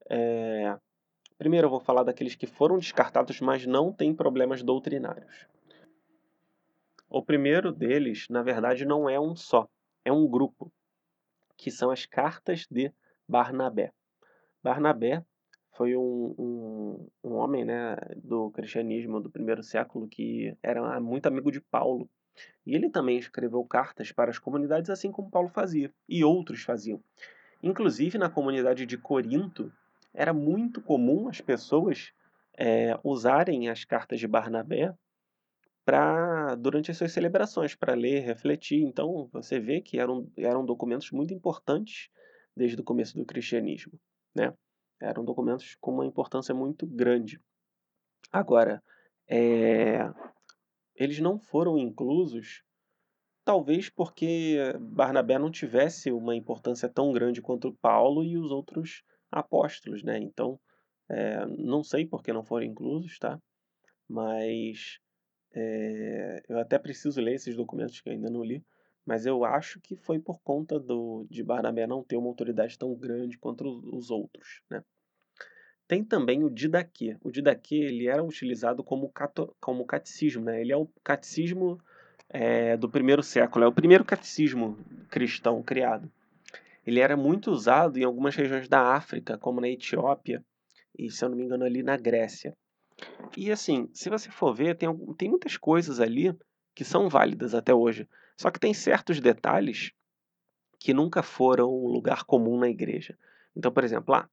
É... 0.08 0.78
Primeiro 1.36 1.66
eu 1.66 1.70
vou 1.70 1.80
falar 1.80 2.02
daqueles 2.02 2.34
que 2.34 2.46
foram 2.46 2.78
descartados, 2.78 3.40
mas 3.40 3.66
não 3.66 3.92
têm 3.92 4.14
problemas 4.14 4.62
doutrinários. 4.62 5.46
O 7.08 7.22
primeiro 7.22 7.72
deles, 7.72 8.26
na 8.28 8.42
verdade, 8.42 8.84
não 8.84 9.08
é 9.08 9.20
um 9.20 9.36
só, 9.36 9.68
é 10.04 10.12
um 10.12 10.26
grupo, 10.26 10.72
que 11.56 11.70
são 11.70 11.90
as 11.90 12.04
cartas 12.04 12.66
de 12.70 12.92
Barnabé. 13.28 13.92
Barnabé 14.62 15.24
foi 15.78 15.96
um, 15.96 16.34
um, 16.36 17.08
um, 17.22 17.34
homem 17.34 17.64
né, 17.64 17.96
do 18.16 18.50
cristianismo 18.50 19.20
do 19.20 19.30
primeiro 19.30 19.62
século 19.62 20.08
que 20.08 20.56
era 20.60 21.00
muito 21.00 21.26
amigo 21.26 21.52
de 21.52 21.60
Paulo. 21.60 22.10
E 22.66 22.74
ele 22.74 22.90
também 22.90 23.16
escreveu 23.16 23.64
cartas 23.64 24.10
para 24.10 24.28
as 24.28 24.38
comunidades, 24.38 24.90
assim 24.90 25.12
como 25.12 25.30
Paulo 25.30 25.48
fazia, 25.48 25.92
e 26.08 26.24
outros 26.24 26.62
faziam. 26.62 27.00
Inclusive, 27.62 28.18
na 28.18 28.28
comunidade 28.28 28.84
de 28.86 28.98
Corinto, 28.98 29.72
era 30.12 30.32
muito 30.32 30.80
comum 30.82 31.28
as 31.28 31.40
pessoas 31.40 32.12
é, 32.56 32.98
usarem 33.04 33.68
as 33.68 33.84
cartas 33.84 34.18
de 34.18 34.26
Barnabé 34.26 34.92
para 35.84 36.56
durante 36.56 36.90
as 36.90 36.96
suas 36.96 37.12
celebrações, 37.12 37.76
para 37.76 37.94
ler, 37.94 38.20
refletir. 38.20 38.82
Então, 38.82 39.28
você 39.32 39.60
vê 39.60 39.80
que 39.80 39.98
eram, 39.98 40.28
eram 40.36 40.66
documentos 40.66 41.12
muito 41.12 41.32
importantes 41.32 42.10
desde 42.56 42.80
o 42.80 42.84
começo 42.84 43.16
do 43.16 43.24
cristianismo. 43.24 43.92
Né? 44.34 44.52
Eram 45.00 45.24
documentos 45.24 45.76
com 45.80 45.92
uma 45.92 46.06
importância 46.06 46.54
muito 46.54 46.86
grande. 46.86 47.40
Agora, 48.32 48.82
é, 49.28 50.00
eles 50.94 51.20
não 51.20 51.38
foram 51.38 51.78
inclusos, 51.78 52.62
talvez 53.44 53.88
porque 53.88 54.58
Barnabé 54.80 55.38
não 55.38 55.50
tivesse 55.50 56.10
uma 56.10 56.34
importância 56.34 56.88
tão 56.88 57.12
grande 57.12 57.40
quanto 57.40 57.72
Paulo 57.80 58.24
e 58.24 58.36
os 58.36 58.50
outros 58.50 59.02
apóstolos, 59.30 60.02
né? 60.02 60.18
Então, 60.18 60.58
é, 61.08 61.46
não 61.46 61.82
sei 61.82 62.06
por 62.06 62.22
que 62.22 62.32
não 62.32 62.44
foram 62.44 62.66
inclusos, 62.66 63.18
tá? 63.18 63.40
Mas 64.08 64.98
é, 65.54 66.42
eu 66.48 66.58
até 66.58 66.78
preciso 66.78 67.20
ler 67.20 67.34
esses 67.34 67.56
documentos 67.56 68.00
que 68.00 68.10
ainda 68.10 68.28
não 68.30 68.42
li, 68.42 68.64
mas 69.08 69.24
eu 69.24 69.42
acho 69.42 69.80
que 69.80 69.96
foi 69.96 70.18
por 70.18 70.38
conta 70.42 70.78
do, 70.78 71.26
de 71.30 71.42
Barnabé 71.42 71.86
não 71.86 72.04
ter 72.04 72.18
uma 72.18 72.28
autoridade 72.28 72.78
tão 72.78 72.94
grande 72.94 73.38
quanto 73.38 73.64
os 73.90 74.10
outros, 74.10 74.60
né? 74.70 74.84
Tem 75.86 76.04
também 76.04 76.44
o 76.44 76.50
Didaquê. 76.50 77.16
O 77.22 77.30
Didaquê 77.30 77.76
ele 77.76 78.06
era 78.06 78.22
utilizado 78.22 78.84
como, 78.84 79.08
cato, 79.08 79.56
como 79.58 79.86
catecismo, 79.86 80.44
né? 80.44 80.60
Ele 80.60 80.72
é 80.72 80.76
o 80.76 80.86
catecismo 81.02 81.80
é, 82.28 82.76
do 82.76 82.86
primeiro 82.86 83.22
século, 83.22 83.64
é 83.64 83.68
o 83.68 83.72
primeiro 83.72 84.04
catecismo 84.04 84.76
cristão 85.08 85.62
criado. 85.62 86.12
Ele 86.86 87.00
era 87.00 87.16
muito 87.16 87.50
usado 87.50 87.98
em 87.98 88.04
algumas 88.04 88.36
regiões 88.36 88.68
da 88.68 88.94
África, 88.94 89.38
como 89.38 89.58
na 89.58 89.70
Etiópia 89.70 90.44
e, 90.98 91.10
se 91.10 91.24
eu 91.24 91.30
não 91.30 91.36
me 91.38 91.44
engano, 91.44 91.64
ali 91.64 91.82
na 91.82 91.96
Grécia. 91.96 92.54
E 93.34 93.50
assim, 93.50 93.88
se 93.94 94.10
você 94.10 94.30
for 94.30 94.54
ver, 94.54 94.76
tem, 94.76 94.94
tem 95.16 95.30
muitas 95.30 95.56
coisas 95.56 95.98
ali 95.98 96.36
que 96.74 96.84
são 96.84 97.08
válidas 97.08 97.54
até 97.54 97.72
hoje. 97.72 98.06
Só 98.38 98.52
que 98.52 98.60
tem 98.60 98.72
certos 98.72 99.20
detalhes 99.20 99.92
que 100.78 100.94
nunca 100.94 101.24
foram 101.24 101.68
lugar 101.86 102.22
comum 102.22 102.56
na 102.56 102.68
igreja. 102.68 103.18
Então, 103.54 103.72
por 103.72 103.82
exemplo, 103.82 104.14
ah, 104.14 104.28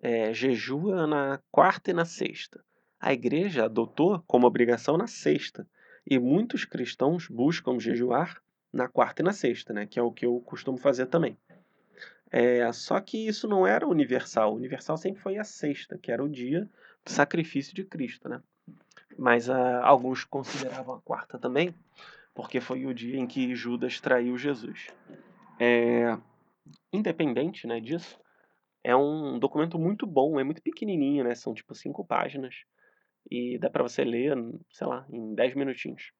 é, 0.00 0.32
jejua 0.32 1.08
na 1.08 1.40
quarta 1.50 1.90
e 1.90 1.92
na 1.92 2.04
sexta. 2.04 2.64
A 3.00 3.12
igreja 3.12 3.64
adotou 3.64 4.22
como 4.28 4.46
obrigação 4.46 4.96
na 4.96 5.08
sexta. 5.08 5.66
E 6.06 6.20
muitos 6.20 6.64
cristãos 6.64 7.26
buscam 7.26 7.80
jejuar 7.80 8.40
na 8.72 8.86
quarta 8.86 9.22
e 9.22 9.24
na 9.24 9.32
sexta, 9.32 9.72
né? 9.72 9.86
que 9.86 9.98
é 9.98 10.02
o 10.02 10.12
que 10.12 10.24
eu 10.24 10.40
costumo 10.46 10.78
fazer 10.78 11.06
também. 11.06 11.36
É, 12.30 12.70
só 12.72 13.00
que 13.00 13.26
isso 13.26 13.48
não 13.48 13.66
era 13.66 13.88
universal. 13.88 14.52
O 14.52 14.56
universal 14.56 14.96
sempre 14.96 15.20
foi 15.20 15.36
a 15.36 15.44
sexta, 15.44 15.98
que 15.98 16.12
era 16.12 16.22
o 16.22 16.28
dia 16.28 16.68
do 17.04 17.10
sacrifício 17.10 17.74
de 17.74 17.82
Cristo. 17.82 18.28
Né? 18.28 18.40
Mas 19.18 19.50
ah, 19.50 19.82
alguns 19.82 20.22
consideravam 20.22 20.94
a 20.94 21.00
quarta 21.00 21.38
também, 21.38 21.74
porque 22.38 22.60
foi 22.60 22.86
o 22.86 22.94
dia 22.94 23.18
em 23.18 23.26
que 23.26 23.52
Judas 23.52 24.00
traiu 24.00 24.38
Jesus. 24.38 24.94
É, 25.58 26.16
independente 26.92 27.66
né, 27.66 27.80
disso, 27.80 28.16
é 28.84 28.94
um 28.94 29.40
documento 29.40 29.76
muito 29.76 30.06
bom, 30.06 30.38
é 30.38 30.44
muito 30.44 30.62
pequenininho, 30.62 31.24
né? 31.24 31.34
São 31.34 31.52
tipo 31.52 31.74
cinco 31.74 32.06
páginas 32.06 32.54
e 33.28 33.58
dá 33.58 33.68
para 33.68 33.82
você 33.82 34.04
ler, 34.04 34.36
sei 34.70 34.86
lá, 34.86 35.04
em 35.10 35.34
10 35.34 35.56
minutinhos. 35.56 36.12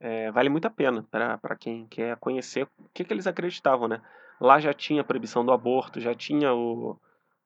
É, 0.00 0.32
vale 0.32 0.48
muito 0.48 0.66
a 0.66 0.70
pena 0.70 1.06
para 1.12 1.56
quem 1.56 1.86
quer 1.86 2.16
conhecer 2.16 2.64
o 2.76 2.88
que, 2.92 3.04
que 3.04 3.14
eles 3.14 3.28
acreditavam, 3.28 3.86
né? 3.86 4.02
Lá 4.40 4.58
já 4.58 4.74
tinha 4.74 5.02
a 5.02 5.04
proibição 5.04 5.46
do 5.46 5.52
aborto, 5.52 6.00
já 6.00 6.12
tinha 6.12 6.52
o, 6.52 7.00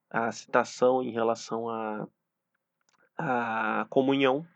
a 0.09 0.33
citação 0.33 1.03
em 1.03 1.13
relação 1.13 1.69
à 1.69 2.09
a, 3.19 3.81
a 3.83 3.85
comunhão, 3.91 4.49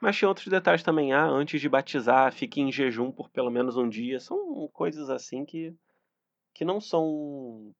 mas 0.00 0.16
tinha 0.16 0.28
outros 0.28 0.46
detalhes 0.46 0.82
também. 0.82 1.12
Ah, 1.12 1.26
antes 1.26 1.60
de 1.60 1.68
batizar, 1.68 2.32
fique 2.32 2.60
em 2.60 2.72
jejum 2.72 3.12
por 3.12 3.28
pelo 3.30 3.50
menos 3.50 3.76
um 3.76 3.88
dia. 3.88 4.18
São 4.18 4.68
coisas 4.72 5.10
assim 5.10 5.44
que, 5.44 5.74
que 6.54 6.64
não 6.64 6.80
são 6.80 7.74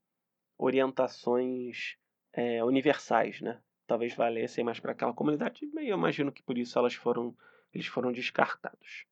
orientações 0.59 1.96
é, 2.33 2.62
universais, 2.62 3.40
né? 3.40 3.61
Talvez 3.87 4.14
valessem 4.14 4.62
mais 4.62 4.78
para 4.78 4.92
aquela 4.92 5.12
comunidade, 5.12 5.64
e 5.64 5.88
eu 5.88 5.96
imagino 5.96 6.30
que 6.30 6.42
por 6.42 6.56
isso 6.56 6.78
elas 6.78 6.94
foram, 6.94 7.35
eles 7.72 7.87
foram 7.87 8.12
descartados. 8.12 9.06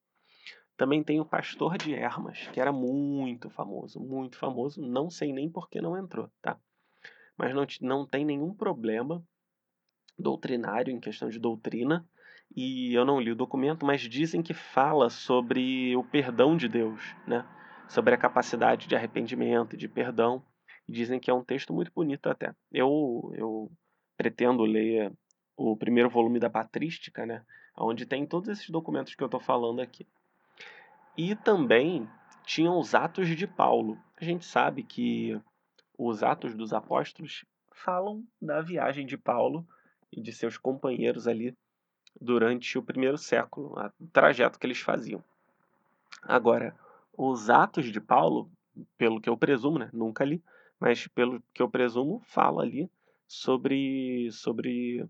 Também 0.76 1.02
tem 1.02 1.18
o 1.18 1.24
Pastor 1.24 1.76
de 1.76 1.92
Hermas, 1.92 2.46
que 2.52 2.60
era 2.60 2.70
muito 2.70 3.50
famoso, 3.50 3.98
muito 3.98 4.38
famoso. 4.38 4.80
Não 4.80 5.10
sei 5.10 5.32
nem 5.32 5.50
por 5.50 5.68
que 5.68 5.80
não 5.80 5.98
entrou, 5.98 6.30
tá? 6.40 6.56
Mas 7.36 7.52
não, 7.52 7.66
não 7.80 8.06
tem 8.06 8.24
nenhum 8.24 8.54
problema 8.54 9.26
doutrinário 10.16 10.92
em 10.92 11.00
questão 11.00 11.28
de 11.28 11.40
doutrina. 11.40 12.08
E 12.54 12.94
eu 12.94 13.04
não 13.04 13.20
li 13.20 13.30
o 13.30 13.36
documento, 13.36 13.84
mas 13.84 14.00
dizem 14.00 14.42
que 14.42 14.54
fala 14.54 15.10
sobre 15.10 15.94
o 15.96 16.02
perdão 16.02 16.56
de 16.56 16.68
Deus, 16.68 17.14
né? 17.26 17.46
Sobre 17.88 18.14
a 18.14 18.18
capacidade 18.18 18.86
de 18.86 18.96
arrependimento 18.96 19.74
e 19.74 19.78
de 19.78 19.88
perdão 19.88 20.42
dizem 20.88 21.20
que 21.20 21.30
é 21.30 21.34
um 21.34 21.44
texto 21.44 21.72
muito 21.72 21.92
bonito 21.94 22.28
até. 22.28 22.54
Eu, 22.72 23.30
eu 23.34 23.70
pretendo 24.16 24.64
ler 24.64 25.12
o 25.56 25.76
primeiro 25.76 26.08
volume 26.08 26.38
da 26.38 26.48
Patrística, 26.48 27.26
né? 27.26 27.44
Onde 27.76 28.06
tem 28.06 28.26
todos 28.26 28.48
esses 28.48 28.70
documentos 28.70 29.14
que 29.14 29.22
eu 29.22 29.26
estou 29.26 29.40
falando 29.40 29.80
aqui. 29.80 30.06
E 31.16 31.34
também 31.36 32.08
tinham 32.44 32.78
os 32.78 32.94
Atos 32.94 33.28
de 33.28 33.46
Paulo. 33.46 33.98
A 34.16 34.24
gente 34.24 34.44
sabe 34.44 34.82
que 34.82 35.38
os 35.96 36.22
Atos 36.22 36.54
dos 36.54 36.72
Apóstolos 36.72 37.44
falam 37.72 38.24
da 38.40 38.60
viagem 38.60 39.06
de 39.06 39.16
Paulo 39.16 39.66
e 40.12 40.20
de 40.20 40.32
seus 40.32 40.56
companheiros 40.56 41.28
ali 41.28 41.54
durante 42.20 42.78
o 42.78 42.82
primeiro 42.82 43.18
século, 43.18 43.74
o 44.00 44.06
trajeto 44.08 44.58
que 44.58 44.66
eles 44.66 44.80
faziam. 44.80 45.22
Agora, 46.22 46.74
os 47.16 47.50
Atos 47.50 47.86
de 47.86 48.00
Paulo, 48.00 48.50
pelo 48.96 49.20
que 49.20 49.28
eu 49.28 49.36
presumo, 49.36 49.78
né, 49.78 49.90
nunca 49.92 50.24
li, 50.24 50.42
mas 50.78 51.06
pelo 51.08 51.42
que 51.52 51.62
eu 51.62 51.68
presumo, 51.68 52.22
fala 52.26 52.62
ali 52.62 52.90
sobre, 53.26 54.30
sobre 54.32 55.06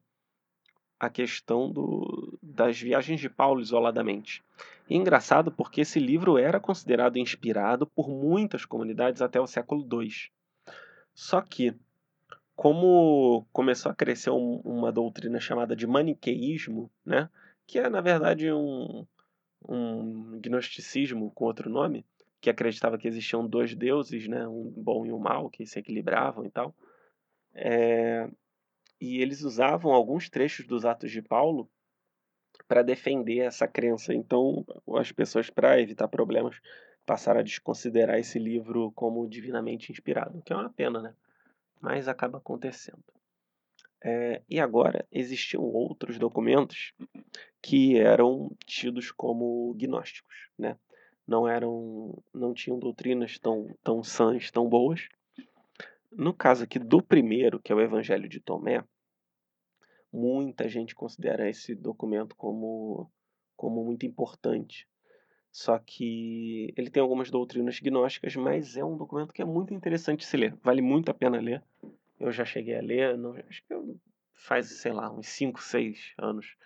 a 0.98 1.08
questão 1.08 1.70
do, 1.70 2.38
das 2.42 2.80
viagens 2.80 3.20
de 3.20 3.28
Paulo 3.28 3.60
isoladamente. 3.60 4.42
E 4.88 4.96
engraçado 4.96 5.52
porque 5.52 5.82
esse 5.82 6.00
livro 6.00 6.38
era 6.38 6.58
considerado 6.58 7.18
inspirado 7.18 7.86
por 7.86 8.08
muitas 8.08 8.64
comunidades 8.64 9.22
até 9.22 9.40
o 9.40 9.46
século 9.46 9.86
II. 9.90 10.10
Só 11.14 11.40
que, 11.40 11.74
como 12.58 13.46
começou 13.52 13.92
a 13.92 13.94
crescer 13.94 14.30
um, 14.30 14.56
uma 14.64 14.90
doutrina 14.90 15.38
chamada 15.38 15.76
de 15.76 15.86
maniqueísmo, 15.86 16.90
né, 17.06 17.30
que 17.64 17.78
é 17.78 17.88
na 17.88 18.00
verdade 18.00 18.52
um, 18.52 19.06
um 19.68 20.40
gnosticismo 20.40 21.30
com 21.30 21.44
outro 21.44 21.70
nome, 21.70 22.04
que 22.40 22.50
acreditava 22.50 22.98
que 22.98 23.06
existiam 23.06 23.46
dois 23.46 23.76
deuses, 23.76 24.26
né, 24.26 24.48
um 24.48 24.72
bom 24.76 25.06
e 25.06 25.12
um 25.12 25.20
mal, 25.20 25.48
que 25.48 25.64
se 25.66 25.78
equilibravam 25.78 26.44
e 26.44 26.50
tal. 26.50 26.74
É, 27.54 28.28
e 29.00 29.22
eles 29.22 29.42
usavam 29.42 29.92
alguns 29.92 30.28
trechos 30.28 30.66
dos 30.66 30.84
Atos 30.84 31.12
de 31.12 31.22
Paulo 31.22 31.70
para 32.66 32.82
defender 32.82 33.38
essa 33.38 33.68
crença. 33.68 34.12
Então, 34.12 34.66
as 34.96 35.12
pessoas, 35.12 35.48
para 35.48 35.80
evitar 35.80 36.08
problemas, 36.08 36.60
passaram 37.06 37.38
a 37.38 37.44
desconsiderar 37.44 38.18
esse 38.18 38.36
livro 38.36 38.90
como 38.96 39.28
divinamente 39.28 39.92
inspirado, 39.92 40.38
o 40.38 40.42
que 40.42 40.52
é 40.52 40.56
uma 40.56 40.70
pena, 40.70 41.00
né? 41.00 41.14
Mas 41.80 42.08
acaba 42.08 42.38
acontecendo. 42.38 43.04
É, 44.02 44.42
e 44.48 44.60
agora 44.60 45.06
existiam 45.10 45.62
outros 45.62 46.18
documentos 46.18 46.92
que 47.60 47.98
eram 47.98 48.50
tidos 48.64 49.10
como 49.10 49.74
gnósticos, 49.74 50.48
né? 50.56 50.78
Não 51.26 51.46
eram, 51.46 52.22
não 52.32 52.54
tinham 52.54 52.78
doutrinas 52.78 53.38
tão 53.38 53.76
tão 53.82 54.02
sãs, 54.02 54.50
tão 54.50 54.68
boas. 54.68 55.08
No 56.10 56.32
caso 56.32 56.64
aqui 56.64 56.78
do 56.78 57.02
primeiro, 57.02 57.60
que 57.60 57.72
é 57.72 57.74
o 57.74 57.80
Evangelho 57.80 58.28
de 58.28 58.40
Tomé, 58.40 58.82
muita 60.12 60.68
gente 60.68 60.94
considera 60.94 61.48
esse 61.50 61.74
documento 61.74 62.34
como 62.36 63.10
como 63.56 63.84
muito 63.84 64.06
importante. 64.06 64.88
Só 65.50 65.78
que 65.78 66.72
ele 66.76 66.90
tem 66.90 67.02
algumas 67.02 67.30
doutrinas 67.30 67.80
gnósticas, 67.80 68.36
mas 68.36 68.76
é 68.76 68.84
um 68.84 68.96
documento 68.96 69.32
que 69.32 69.42
é 69.42 69.44
muito 69.44 69.72
interessante 69.74 70.24
se 70.24 70.36
ler. 70.36 70.54
Vale 70.62 70.82
muito 70.82 71.10
a 71.10 71.14
pena 71.14 71.40
ler. 71.40 71.62
Eu 72.20 72.30
já 72.30 72.44
cheguei 72.44 72.76
a 72.76 72.82
ler, 72.82 73.16
não, 73.16 73.34
acho 73.48 73.62
que 73.64 73.74
faz, 74.34 74.66
sei 74.66 74.92
lá, 74.92 75.10
uns 75.10 75.28
5, 75.28 75.62
6 75.62 76.12
anos. 76.18 76.56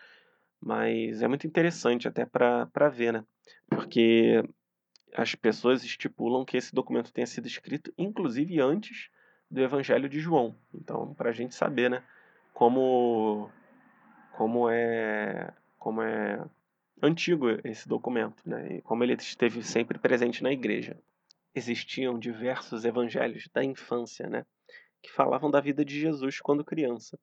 Mas 0.61 1.23
é 1.23 1.29
muito 1.29 1.47
interessante 1.47 2.07
até 2.07 2.25
para 2.25 2.89
ver, 2.89 3.13
né? 3.13 3.25
Porque 3.69 4.43
as 5.15 5.35
pessoas 5.35 5.85
estipulam 5.85 6.45
que 6.45 6.57
esse 6.57 6.75
documento 6.75 7.13
tenha 7.13 7.27
sido 7.27 7.47
escrito, 7.47 7.93
inclusive 7.99 8.61
antes 8.61 9.11
do 9.51 9.61
Evangelho 9.61 10.09
de 10.09 10.21
João. 10.21 10.57
Então, 10.73 11.15
para 11.15 11.31
a 11.31 11.33
gente 11.33 11.55
saber, 11.55 11.91
né? 11.91 12.03
Como, 12.55 13.51
como 14.33 14.69
é 14.69 15.53
como 15.79 16.01
é 16.01 16.41
antigo 17.03 17.49
esse 17.65 17.89
documento, 17.89 18.49
né? 18.49 18.77
E 18.77 18.83
como 18.83 19.03
ele 19.03 19.15
esteve 19.15 19.63
sempre 19.63 19.99
presente 19.99 20.43
na 20.43 20.53
igreja. 20.53 20.97
Existiam 21.55 22.19
diversos 22.19 22.85
evangelhos 22.85 23.49
da 23.53 23.63
infância, 23.65 24.29
né? 24.29 24.47
Que 25.03 25.11
falavam 25.11 25.51
da 25.51 25.61
vida 25.61 25.85
de 25.85 25.99
Jesus 25.99 26.41
quando 26.41 26.65
criança. 26.65 27.19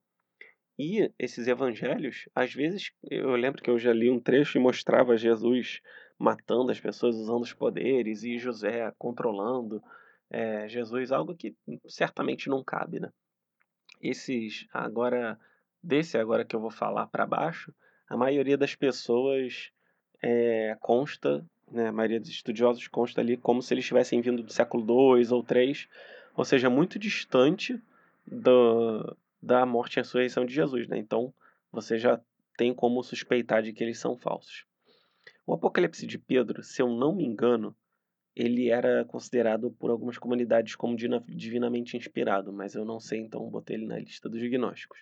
E 0.77 1.11
esses 1.17 1.47
evangelhos, 1.47 2.29
às 2.35 2.53
vezes, 2.53 2.91
eu 3.03 3.35
lembro 3.35 3.61
que 3.61 3.69
eu 3.69 3.79
já 3.79 3.91
li 3.91 4.09
um 4.09 4.19
trecho 4.19 4.57
e 4.57 4.61
mostrava 4.61 5.17
Jesus 5.17 5.81
matando 6.17 6.71
as 6.71 6.79
pessoas 6.79 7.15
usando 7.15 7.43
os 7.43 7.53
poderes 7.53 8.23
e 8.23 8.37
José 8.37 8.93
controlando 8.97 9.81
é, 10.29 10.67
Jesus, 10.67 11.11
algo 11.11 11.35
que 11.35 11.55
certamente 11.87 12.49
não 12.49 12.63
cabe, 12.63 12.99
né? 12.99 13.09
Esses, 14.01 14.67
agora, 14.71 15.39
desse 15.81 16.17
agora 16.17 16.45
que 16.45 16.55
eu 16.55 16.61
vou 16.61 16.71
falar 16.71 17.07
para 17.07 17.25
baixo, 17.25 17.73
a 18.09 18.17
maioria 18.17 18.57
das 18.57 18.73
pessoas 18.73 19.71
é, 20.21 20.75
consta, 20.81 21.45
né, 21.71 21.89
a 21.89 21.91
maioria 21.91 22.19
dos 22.19 22.29
estudiosos 22.29 22.87
consta 22.87 23.21
ali 23.21 23.37
como 23.37 23.61
se 23.61 23.73
eles 23.73 23.85
tivessem 23.85 24.19
vindo 24.19 24.41
do 24.41 24.51
século 24.51 24.83
II 24.83 25.27
ou 25.31 25.45
III, 25.47 25.87
ou 26.35 26.43
seja, 26.43 26.69
muito 26.69 26.97
distante 26.97 27.79
do, 28.25 29.15
da 29.41 29.65
morte 29.65 29.97
e 29.97 29.99
ressurreição 29.99 30.45
de 30.45 30.53
Jesus, 30.53 30.87
né? 30.87 30.97
Então, 30.97 31.33
você 31.71 31.97
já 31.97 32.19
tem 32.57 32.73
como 32.73 33.03
suspeitar 33.03 33.61
de 33.61 33.71
que 33.71 33.83
eles 33.83 33.99
são 33.99 34.17
falsos. 34.17 34.65
O 35.45 35.53
Apocalipse 35.53 36.05
de 36.05 36.17
Pedro, 36.17 36.63
se 36.63 36.81
eu 36.81 36.89
não 36.89 37.15
me 37.15 37.25
engano, 37.25 37.75
ele 38.35 38.69
era 38.69 39.03
considerado 39.05 39.71
por 39.71 39.89
algumas 39.89 40.17
comunidades 40.17 40.75
como 40.75 40.95
divinamente 40.95 41.97
inspirado, 41.97 42.53
mas 42.53 42.73
eu 42.73 42.85
não 42.85 42.99
sei, 42.99 43.19
então 43.19 43.49
botei 43.49 43.75
ele 43.75 43.85
na 43.85 43.99
lista 43.99 44.29
dos 44.29 44.41
gnósticos. 44.41 44.99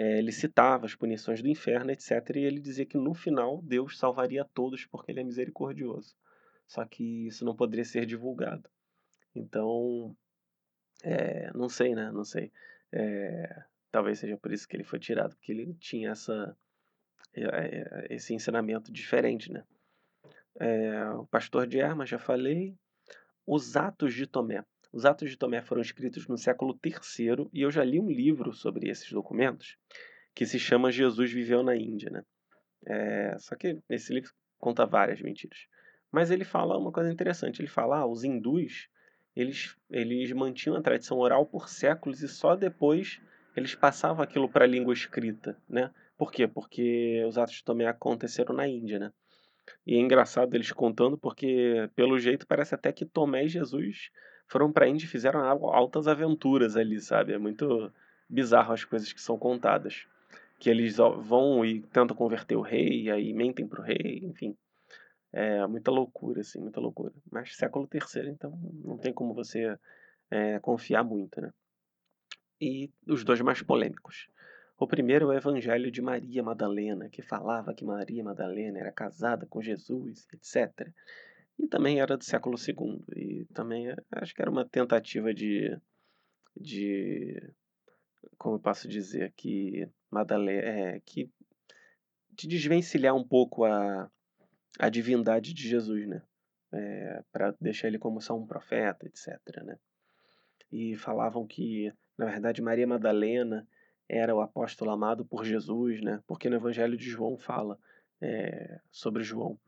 É, 0.00 0.18
ele 0.18 0.30
citava 0.30 0.86
as 0.86 0.94
punições 0.94 1.42
do 1.42 1.48
inferno, 1.48 1.90
etc., 1.90 2.36
e 2.36 2.44
ele 2.44 2.60
dizia 2.60 2.86
que 2.86 2.96
no 2.96 3.14
final 3.14 3.60
Deus 3.60 3.98
salvaria 3.98 4.44
todos 4.44 4.86
porque 4.86 5.10
ele 5.10 5.18
é 5.18 5.24
misericordioso. 5.24 6.14
Só 6.68 6.84
que 6.84 7.26
isso 7.26 7.44
não 7.44 7.56
poderia 7.56 7.84
ser 7.84 8.06
divulgado. 8.06 8.70
Então, 9.34 10.16
é, 11.02 11.50
não 11.52 11.68
sei, 11.68 11.96
né? 11.96 12.12
Não 12.12 12.24
sei. 12.24 12.52
É, 12.92 13.64
talvez 13.90 14.20
seja 14.20 14.36
por 14.36 14.52
isso 14.52 14.68
que 14.68 14.76
ele 14.76 14.84
foi 14.84 15.00
tirado, 15.00 15.34
porque 15.34 15.50
ele 15.50 15.74
tinha 15.74 16.10
essa, 16.10 16.56
esse 18.08 18.32
ensinamento 18.32 18.92
diferente, 18.92 19.50
né? 19.50 19.64
O 21.18 21.26
pastor 21.26 21.66
de 21.66 21.80
Hermas, 21.80 22.08
já 22.08 22.20
falei. 22.20 22.72
Os 23.44 23.76
Atos 23.76 24.14
de 24.14 24.28
Tomé. 24.28 24.64
Os 24.92 25.04
Atos 25.04 25.30
de 25.30 25.36
Tomé 25.36 25.60
foram 25.60 25.82
escritos 25.82 26.26
no 26.26 26.38
século 26.38 26.78
III 26.84 27.48
e 27.52 27.62
eu 27.62 27.70
já 27.70 27.84
li 27.84 28.00
um 28.00 28.10
livro 28.10 28.52
sobre 28.52 28.88
esses 28.88 29.10
documentos 29.12 29.76
que 30.34 30.46
se 30.46 30.58
chama 30.58 30.90
Jesus 30.90 31.32
Viveu 31.32 31.62
na 31.62 31.76
Índia, 31.76 32.10
né? 32.10 32.22
É, 32.86 33.36
só 33.38 33.54
que 33.56 33.78
esse 33.88 34.12
livro 34.12 34.30
conta 34.58 34.86
várias 34.86 35.20
mentiras. 35.20 35.58
Mas 36.10 36.30
ele 36.30 36.44
fala 36.44 36.78
uma 36.78 36.92
coisa 36.92 37.12
interessante. 37.12 37.60
Ele 37.60 37.68
fala, 37.68 37.98
ah, 37.98 38.06
os 38.06 38.24
hindus 38.24 38.88
eles, 39.36 39.76
eles 39.90 40.32
mantinham 40.32 40.76
a 40.76 40.82
tradição 40.82 41.18
oral 41.18 41.46
por 41.46 41.68
séculos 41.68 42.22
e 42.22 42.28
só 42.28 42.56
depois 42.56 43.20
eles 43.56 43.74
passavam 43.74 44.22
aquilo 44.22 44.48
para 44.48 44.64
a 44.64 44.68
língua 44.68 44.92
escrita, 44.92 45.56
né? 45.68 45.92
Por 46.16 46.32
quê? 46.32 46.48
Porque 46.48 47.24
os 47.26 47.38
atos 47.38 47.54
de 47.56 47.64
Tomé 47.64 47.86
aconteceram 47.86 48.54
na 48.54 48.66
Índia, 48.66 48.98
né? 48.98 49.12
E 49.86 49.94
é 49.94 50.00
engraçado 50.00 50.54
eles 50.54 50.72
contando 50.72 51.16
porque, 51.16 51.88
pelo 51.94 52.18
jeito, 52.18 52.46
parece 52.46 52.74
até 52.74 52.92
que 52.92 53.06
Tomé 53.06 53.44
e 53.44 53.48
Jesus 53.48 54.10
foram 54.48 54.72
para 54.72 54.88
Índia 54.88 55.04
e 55.04 55.08
fizeram 55.08 55.40
altas 55.40 56.08
aventuras 56.08 56.76
ali, 56.76 57.00
sabe? 57.00 57.32
É 57.32 57.38
muito 57.38 57.92
bizarro 58.28 58.72
as 58.72 58.84
coisas 58.84 59.12
que 59.12 59.20
são 59.20 59.38
contadas. 59.38 60.06
Que 60.58 60.68
eles 60.68 60.96
vão 60.96 61.64
e 61.64 61.82
tentam 61.82 62.16
converter 62.16 62.56
o 62.56 62.62
rei, 62.62 63.04
e 63.04 63.10
aí 63.10 63.32
mentem 63.32 63.68
pro 63.68 63.82
rei, 63.82 64.20
enfim. 64.24 64.56
É 65.32 65.64
muita 65.66 65.90
loucura, 65.90 66.40
assim, 66.40 66.58
muita 66.58 66.80
loucura. 66.80 67.12
Mas 67.30 67.54
século 67.54 67.86
terceiro, 67.86 68.28
então 68.28 68.58
não 68.82 68.96
tem 68.96 69.12
como 69.12 69.34
você 69.34 69.78
é, 70.30 70.58
confiar 70.58 71.04
muito, 71.04 71.40
né? 71.40 71.52
E 72.60 72.90
os 73.06 73.22
dois 73.22 73.40
mais 73.40 73.62
polêmicos. 73.62 74.28
O 74.78 74.86
primeiro 74.86 75.26
é 75.26 75.34
o 75.34 75.38
Evangelho 75.38 75.90
de 75.90 76.00
Maria 76.00 76.42
Madalena, 76.42 77.08
que 77.08 77.20
falava 77.20 77.74
que 77.74 77.84
Maria 77.84 78.24
Madalena 78.24 78.78
era 78.78 78.92
casada 78.92 79.46
com 79.46 79.60
Jesus, 79.60 80.26
etc. 80.32 80.88
E 81.58 81.66
também 81.66 82.00
era 82.00 82.16
do 82.16 82.24
século 82.24 82.56
II. 82.56 83.02
E 83.16 83.44
também 83.52 83.88
acho 84.12 84.34
que 84.34 84.40
era 84.40 84.50
uma 84.50 84.64
tentativa 84.68 85.34
de. 85.34 85.76
de 86.56 87.52
como 88.36 88.56
eu 88.56 88.60
posso 88.60 88.88
dizer, 88.88 89.32
que 89.36 89.88
Madalena. 90.10 90.62
É, 90.62 91.00
que, 91.00 91.30
de 92.30 92.46
desvencilhar 92.46 93.16
um 93.16 93.26
pouco 93.26 93.64
a, 93.64 94.08
a 94.78 94.88
divindade 94.88 95.52
de 95.52 95.68
Jesus, 95.68 96.06
né? 96.06 96.22
É, 96.72 97.24
para 97.32 97.54
deixar 97.60 97.88
ele 97.88 97.98
como 97.98 98.20
só 98.20 98.36
um 98.36 98.46
profeta, 98.46 99.06
etc. 99.06 99.38
Né? 99.64 99.76
E 100.70 100.96
falavam 100.96 101.46
que, 101.46 101.92
na 102.16 102.26
verdade, 102.26 102.62
Maria 102.62 102.86
Madalena 102.86 103.66
era 104.08 104.34
o 104.34 104.40
apóstolo 104.40 104.90
amado 104.90 105.24
por 105.24 105.44
Jesus, 105.44 106.00
né? 106.02 106.22
Porque 106.26 106.48
no 106.48 106.56
Evangelho 106.56 106.96
de 106.96 107.08
João 107.10 107.36
fala 107.36 107.78
é, 108.20 108.80
sobre 108.90 109.24
João 109.24 109.58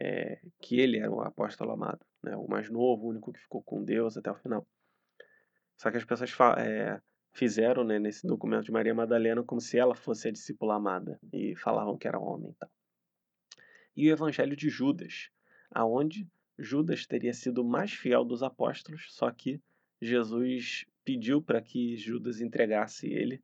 é, 0.00 0.40
que 0.60 0.78
ele 0.80 0.98
era 0.98 1.10
o 1.10 1.20
apóstolo 1.20 1.72
amado, 1.72 2.04
né? 2.22 2.36
O 2.36 2.48
mais 2.48 2.70
novo, 2.70 3.06
o 3.06 3.10
único 3.10 3.32
que 3.32 3.40
ficou 3.40 3.62
com 3.62 3.82
Deus 3.82 4.16
até 4.16 4.30
o 4.30 4.36
final. 4.36 4.66
Só 5.76 5.90
que 5.90 5.96
as 5.96 6.04
pessoas 6.04 6.30
é, 6.58 7.00
fizeram, 7.32 7.84
né, 7.84 7.98
nesse 7.98 8.26
documento 8.26 8.64
de 8.64 8.72
Maria 8.72 8.94
Madalena 8.94 9.42
como 9.42 9.60
se 9.60 9.78
ela 9.78 9.94
fosse 9.94 10.28
a 10.28 10.32
discípula 10.32 10.76
amada 10.76 11.18
e 11.32 11.56
falavam 11.56 11.98
que 11.98 12.06
era 12.06 12.18
homem, 12.18 12.50
e 12.50 12.54
tal 12.54 12.70
e 13.96 14.08
o 14.08 14.12
Evangelho 14.12 14.56
de 14.56 14.68
Judas, 14.68 15.30
aonde 15.70 16.28
Judas 16.58 17.06
teria 17.06 17.32
sido 17.32 17.62
o 17.62 17.68
mais 17.68 17.92
fiel 17.92 18.24
dos 18.24 18.42
apóstolos, 18.42 19.06
só 19.10 19.30
que 19.30 19.60
Jesus 20.00 20.84
pediu 21.04 21.40
para 21.42 21.60
que 21.60 21.96
Judas 21.96 22.40
entregasse 22.40 23.06
ele 23.06 23.42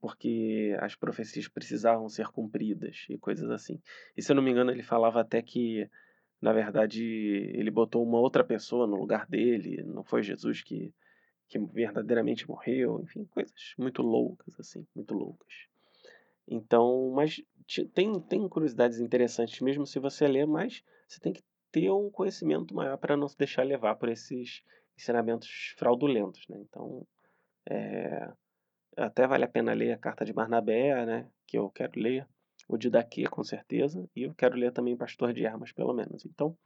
porque 0.00 0.76
as 0.80 0.94
profecias 0.94 1.48
precisavam 1.48 2.08
ser 2.08 2.28
cumpridas 2.28 3.06
e 3.08 3.18
coisas 3.18 3.50
assim. 3.50 3.80
E 4.16 4.22
se 4.22 4.32
eu 4.32 4.36
não 4.36 4.42
me 4.42 4.50
engano, 4.50 4.70
ele 4.70 4.82
falava 4.82 5.20
até 5.20 5.42
que, 5.42 5.88
na 6.40 6.52
verdade, 6.52 7.04
ele 7.04 7.70
botou 7.70 8.02
uma 8.02 8.18
outra 8.18 8.42
pessoa 8.42 8.86
no 8.86 8.96
lugar 8.96 9.26
dele, 9.26 9.82
não 9.84 10.02
foi 10.02 10.22
Jesus 10.22 10.62
que, 10.62 10.94
que 11.48 11.58
verdadeiramente 11.58 12.48
morreu, 12.48 13.00
enfim, 13.02 13.24
coisas 13.26 13.74
muito 13.78 14.02
loucas, 14.02 14.58
assim, 14.58 14.86
muito 14.94 15.14
loucas. 15.14 15.52
Então, 16.46 17.10
mas 17.14 17.42
tem, 17.92 18.18
tem 18.20 18.48
curiosidades 18.48 18.98
interessantes 19.00 19.60
mesmo 19.60 19.86
se 19.86 19.98
você 19.98 20.26
ler, 20.26 20.46
mas 20.46 20.82
você 21.06 21.20
tem 21.20 21.32
que 21.32 21.42
ter 21.70 21.90
um 21.90 22.10
conhecimento 22.10 22.74
maior 22.74 22.96
para 22.96 23.16
não 23.16 23.28
se 23.28 23.36
deixar 23.36 23.64
levar 23.64 23.96
por 23.96 24.08
esses 24.08 24.62
ensinamentos 24.96 25.74
fraudulentos, 25.76 26.48
né? 26.48 26.58
Então, 26.60 27.06
é, 27.68 28.32
até 28.98 29.26
vale 29.26 29.44
a 29.44 29.48
pena 29.48 29.72
ler 29.72 29.92
a 29.92 29.98
carta 29.98 30.24
de 30.24 30.32
Barnabé, 30.32 31.06
né? 31.06 31.28
Que 31.46 31.58
eu 31.58 31.70
quero 31.70 32.00
ler, 32.00 32.26
o 32.68 32.76
de 32.76 32.90
Daquê, 32.90 33.24
com 33.24 33.42
certeza, 33.42 34.08
e 34.14 34.24
eu 34.24 34.34
quero 34.34 34.56
ler 34.56 34.72
também 34.72 34.96
Pastor 34.96 35.32
de 35.32 35.46
Armas, 35.46 35.72
pelo 35.72 35.94
menos. 35.94 36.24
Então, 36.26 36.56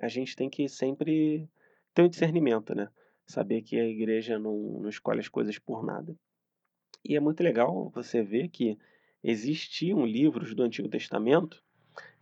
a 0.00 0.08
gente 0.08 0.36
tem 0.36 0.48
que 0.48 0.68
sempre 0.68 1.48
ter 1.94 2.02
um 2.02 2.08
discernimento, 2.08 2.74
né? 2.74 2.88
Saber 3.26 3.62
que 3.62 3.78
a 3.78 3.84
igreja 3.84 4.38
não, 4.38 4.56
não 4.80 4.88
escolhe 4.88 5.20
as 5.20 5.28
coisas 5.28 5.58
por 5.58 5.84
nada. 5.84 6.14
E 7.04 7.16
é 7.16 7.20
muito 7.20 7.42
legal 7.42 7.90
você 7.90 8.22
ver 8.22 8.48
que 8.48 8.78
existiam 9.22 10.04
livros 10.04 10.54
do 10.54 10.62
Antigo 10.62 10.88
Testamento 10.88 11.62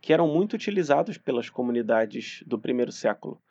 que 0.01 0.13
eram 0.13 0.27
muito 0.27 0.53
utilizados 0.53 1.17
pelas 1.17 1.49
comunidades 1.49 2.43
do 2.45 2.59
primeiro 2.59 2.91
século, 2.91 3.41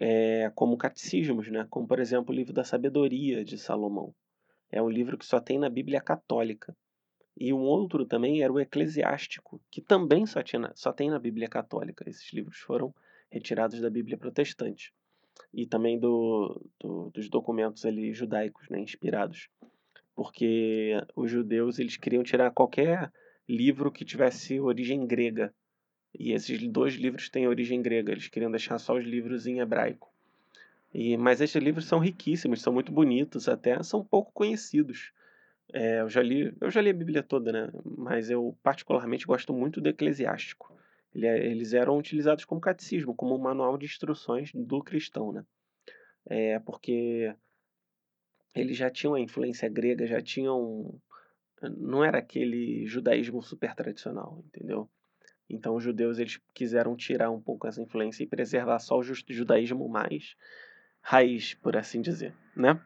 é, 0.00 0.50
como 0.54 0.76
catecismos, 0.76 1.48
né? 1.48 1.66
como 1.70 1.86
por 1.86 1.98
exemplo 1.98 2.32
o 2.32 2.36
livro 2.36 2.52
da 2.52 2.64
Sabedoria 2.64 3.44
de 3.44 3.58
Salomão. 3.58 4.14
É 4.70 4.82
um 4.82 4.88
livro 4.88 5.16
que 5.16 5.24
só 5.24 5.40
tem 5.40 5.58
na 5.58 5.68
Bíblia 5.68 6.00
Católica. 6.00 6.76
E 7.36 7.52
um 7.52 7.60
outro 7.60 8.04
também 8.04 8.42
era 8.42 8.52
o 8.52 8.58
Eclesiástico, 8.58 9.60
que 9.70 9.80
também 9.80 10.26
só, 10.26 10.42
tinha, 10.42 10.72
só 10.74 10.92
tem 10.92 11.08
na 11.08 11.18
Bíblia 11.18 11.48
Católica. 11.48 12.08
Esses 12.08 12.32
livros 12.32 12.58
foram 12.58 12.92
retirados 13.30 13.80
da 13.80 13.88
Bíblia 13.88 14.18
Protestante 14.18 14.92
e 15.54 15.66
também 15.66 15.98
do, 15.98 16.60
do, 16.80 17.10
dos 17.10 17.28
documentos 17.28 17.84
ali 17.86 18.12
judaicos, 18.12 18.68
né, 18.68 18.80
inspirados, 18.80 19.48
porque 20.14 20.94
os 21.14 21.30
judeus 21.30 21.78
eles 21.78 21.96
queriam 21.96 22.24
tirar 22.24 22.50
qualquer 22.50 23.12
livro 23.48 23.92
que 23.92 24.04
tivesse 24.04 24.58
origem 24.58 25.06
grega 25.06 25.54
e 26.18 26.32
esses 26.32 26.60
dois 26.68 26.94
livros 26.94 27.28
têm 27.28 27.46
origem 27.46 27.80
grega. 27.80 28.12
Eles 28.12 28.28
queriam 28.28 28.50
deixar 28.50 28.78
só 28.78 28.96
os 28.96 29.04
livros 29.04 29.46
em 29.46 29.60
hebraico. 29.60 30.12
E, 30.92 31.16
mas 31.16 31.40
esses 31.40 31.62
livros 31.62 31.86
são 31.86 31.98
riquíssimos, 31.98 32.62
são 32.62 32.72
muito 32.72 32.90
bonitos, 32.90 33.48
até 33.48 33.82
são 33.82 34.04
pouco 34.04 34.32
conhecidos. 34.32 35.12
É, 35.72 36.00
eu 36.00 36.08
já 36.08 36.22
li, 36.22 36.54
eu 36.60 36.70
já 36.70 36.80
li 36.80 36.90
a 36.90 36.94
Bíblia 36.94 37.22
toda, 37.22 37.52
né? 37.52 37.70
Mas 37.84 38.30
eu 38.30 38.56
particularmente 38.62 39.26
gosto 39.26 39.52
muito 39.52 39.80
do 39.80 39.88
Eclesiástico. 39.88 40.74
Ele, 41.14 41.26
é, 41.26 41.46
eles 41.46 41.74
eram 41.74 41.98
utilizados 41.98 42.44
como 42.44 42.60
catecismo, 42.60 43.14
como 43.14 43.34
um 43.34 43.38
manual 43.38 43.76
de 43.76 43.86
instruções 43.86 44.50
do 44.54 44.82
cristão, 44.82 45.32
né? 45.32 45.44
É 46.26 46.58
porque 46.58 47.34
eles 48.54 48.76
já 48.76 48.90
tinham 48.90 49.14
a 49.14 49.20
influência 49.20 49.68
grega, 49.68 50.06
já 50.06 50.20
tinham 50.20 51.00
não 51.76 52.04
era 52.04 52.18
aquele 52.18 52.86
judaísmo 52.86 53.42
super 53.42 53.74
tradicional, 53.74 54.42
entendeu? 54.46 54.88
Então 55.50 55.74
os 55.74 55.82
judeus 55.82 56.18
eles 56.18 56.38
quiseram 56.54 56.96
tirar 56.96 57.30
um 57.30 57.40
pouco 57.40 57.66
essa 57.66 57.82
influência 57.82 58.22
e 58.22 58.26
preservar 58.26 58.78
só 58.78 58.98
o 58.98 59.02
judaísmo 59.02 59.88
mais 59.88 60.36
raiz, 61.08 61.54
por 61.54 61.74
assim 61.74 62.02
dizer, 62.02 62.34
né? 62.54 62.78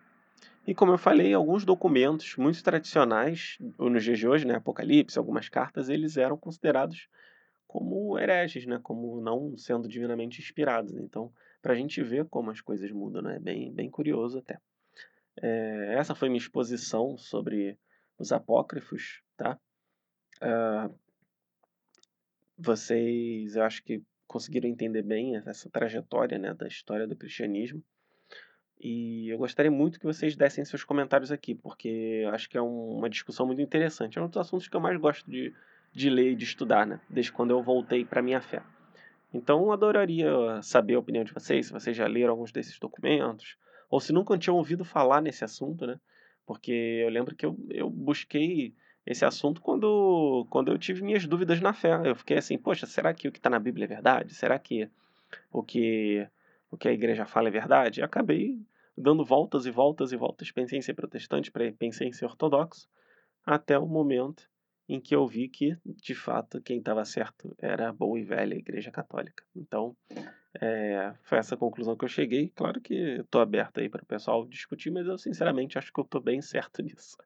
E 0.64 0.72
como 0.72 0.92
eu 0.92 0.98
falei, 0.98 1.34
alguns 1.34 1.64
documentos 1.64 2.36
muito 2.36 2.62
tradicionais, 2.62 3.58
nos 3.76 4.04
dias 4.04 4.16
de 4.16 4.28
hoje, 4.28 4.46
né, 4.46 4.54
Apocalipse, 4.54 5.18
algumas 5.18 5.48
cartas, 5.48 5.88
eles 5.88 6.16
eram 6.16 6.36
considerados 6.36 7.08
como 7.66 8.16
hereges, 8.16 8.64
né, 8.64 8.78
como 8.80 9.20
não 9.20 9.58
sendo 9.58 9.88
divinamente 9.88 10.40
inspirados. 10.40 10.94
Então, 10.94 11.32
para 11.60 11.72
a 11.72 11.76
gente 11.76 12.00
ver 12.00 12.24
como 12.26 12.52
as 12.52 12.60
coisas 12.60 12.92
mudam, 12.92 13.22
né, 13.22 13.36
é 13.36 13.40
bem, 13.40 13.72
bem 13.74 13.90
curioso 13.90 14.38
até. 14.38 14.60
É, 15.42 15.96
essa 15.98 16.14
foi 16.14 16.28
minha 16.28 16.38
exposição 16.38 17.18
sobre 17.18 17.76
os 18.16 18.30
apócrifos, 18.30 19.20
tá? 19.36 19.58
Uh, 20.40 20.94
vocês, 22.56 23.56
eu 23.56 23.64
acho 23.64 23.82
que 23.82 24.00
conseguiram 24.28 24.68
entender 24.68 25.02
bem 25.02 25.34
essa 25.38 25.68
trajetória, 25.68 26.38
né, 26.38 26.54
da 26.54 26.68
história 26.68 27.08
do 27.08 27.16
cristianismo. 27.16 27.82
E 28.84 29.28
eu 29.28 29.38
gostaria 29.38 29.70
muito 29.70 30.00
que 30.00 30.06
vocês 30.06 30.34
dessem 30.34 30.64
seus 30.64 30.82
comentários 30.82 31.30
aqui, 31.30 31.54
porque 31.54 32.28
acho 32.32 32.50
que 32.50 32.58
é 32.58 32.62
um, 32.62 32.98
uma 32.98 33.08
discussão 33.08 33.46
muito 33.46 33.62
interessante. 33.62 34.18
É 34.18 34.22
um 34.22 34.26
dos 34.26 34.36
assuntos 34.36 34.66
que 34.66 34.76
eu 34.76 34.80
mais 34.80 34.98
gosto 34.98 35.30
de, 35.30 35.54
de 35.92 36.10
ler 36.10 36.32
e 36.32 36.34
de 36.34 36.42
estudar, 36.42 36.84
né? 36.84 37.00
Desde 37.08 37.30
quando 37.30 37.52
eu 37.52 37.62
voltei 37.62 38.04
para 38.04 38.20
minha 38.20 38.40
fé. 38.40 38.60
Então, 39.32 39.70
adoraria 39.70 40.60
saber 40.62 40.94
a 40.94 40.98
opinião 40.98 41.22
de 41.22 41.32
vocês, 41.32 41.66
se 41.66 41.72
vocês 41.72 41.96
já 41.96 42.08
leram 42.08 42.32
alguns 42.32 42.50
desses 42.50 42.76
documentos, 42.80 43.56
ou 43.88 44.00
se 44.00 44.12
nunca 44.12 44.36
tinham 44.36 44.56
ouvido 44.56 44.84
falar 44.84 45.20
nesse 45.22 45.44
assunto, 45.44 45.86
né? 45.86 46.00
Porque 46.44 46.72
eu 46.72 47.08
lembro 47.08 47.36
que 47.36 47.46
eu, 47.46 47.56
eu 47.70 47.88
busquei 47.88 48.74
esse 49.06 49.24
assunto 49.24 49.60
quando, 49.60 50.44
quando 50.50 50.72
eu 50.72 50.78
tive 50.78 51.02
minhas 51.02 51.24
dúvidas 51.24 51.60
na 51.60 51.72
fé. 51.72 52.00
Eu 52.04 52.16
fiquei 52.16 52.36
assim, 52.36 52.58
poxa, 52.58 52.84
será 52.84 53.14
que 53.14 53.28
o 53.28 53.32
que 53.32 53.38
está 53.38 53.48
na 53.48 53.60
Bíblia 53.60 53.84
é 53.84 53.88
verdade? 53.88 54.34
Será 54.34 54.58
que 54.58 54.88
o 55.52 55.62
que, 55.62 56.26
o 56.68 56.76
que 56.76 56.88
a 56.88 56.92
igreja 56.92 57.24
fala 57.24 57.46
é 57.46 57.50
verdade? 57.52 58.00
E 58.00 58.02
acabei 58.02 58.60
dando 58.96 59.24
voltas 59.24 59.66
e 59.66 59.70
voltas 59.70 60.12
e 60.12 60.16
voltas. 60.16 60.50
Pensei 60.50 60.78
em 60.78 60.82
ser 60.82 60.94
protestante, 60.94 61.50
pensei 61.78 62.08
em 62.08 62.12
ser 62.12 62.26
ortodoxo, 62.26 62.88
até 63.44 63.78
o 63.78 63.86
momento 63.86 64.48
em 64.88 65.00
que 65.00 65.14
eu 65.14 65.26
vi 65.26 65.48
que, 65.48 65.76
de 65.84 66.14
fato, 66.14 66.60
quem 66.60 66.78
estava 66.78 67.04
certo 67.04 67.54
era 67.58 67.88
a 67.88 67.92
boa 67.92 68.18
e 68.18 68.24
velha 68.24 68.54
Igreja 68.54 68.90
Católica. 68.90 69.44
Então, 69.54 69.96
é, 70.60 71.14
foi 71.22 71.38
essa 71.38 71.56
conclusão 71.56 71.96
que 71.96 72.04
eu 72.04 72.08
cheguei. 72.08 72.50
Claro 72.54 72.80
que 72.80 72.94
estou 73.20 73.40
aberto 73.40 73.80
aí 73.80 73.88
para 73.88 74.02
o 74.02 74.06
pessoal 74.06 74.46
discutir, 74.46 74.90
mas 74.90 75.06
eu, 75.06 75.16
sinceramente, 75.16 75.78
acho 75.78 75.92
que 75.92 76.00
eu 76.00 76.04
estou 76.04 76.20
bem 76.20 76.42
certo 76.42 76.82
nisso. 76.82 77.16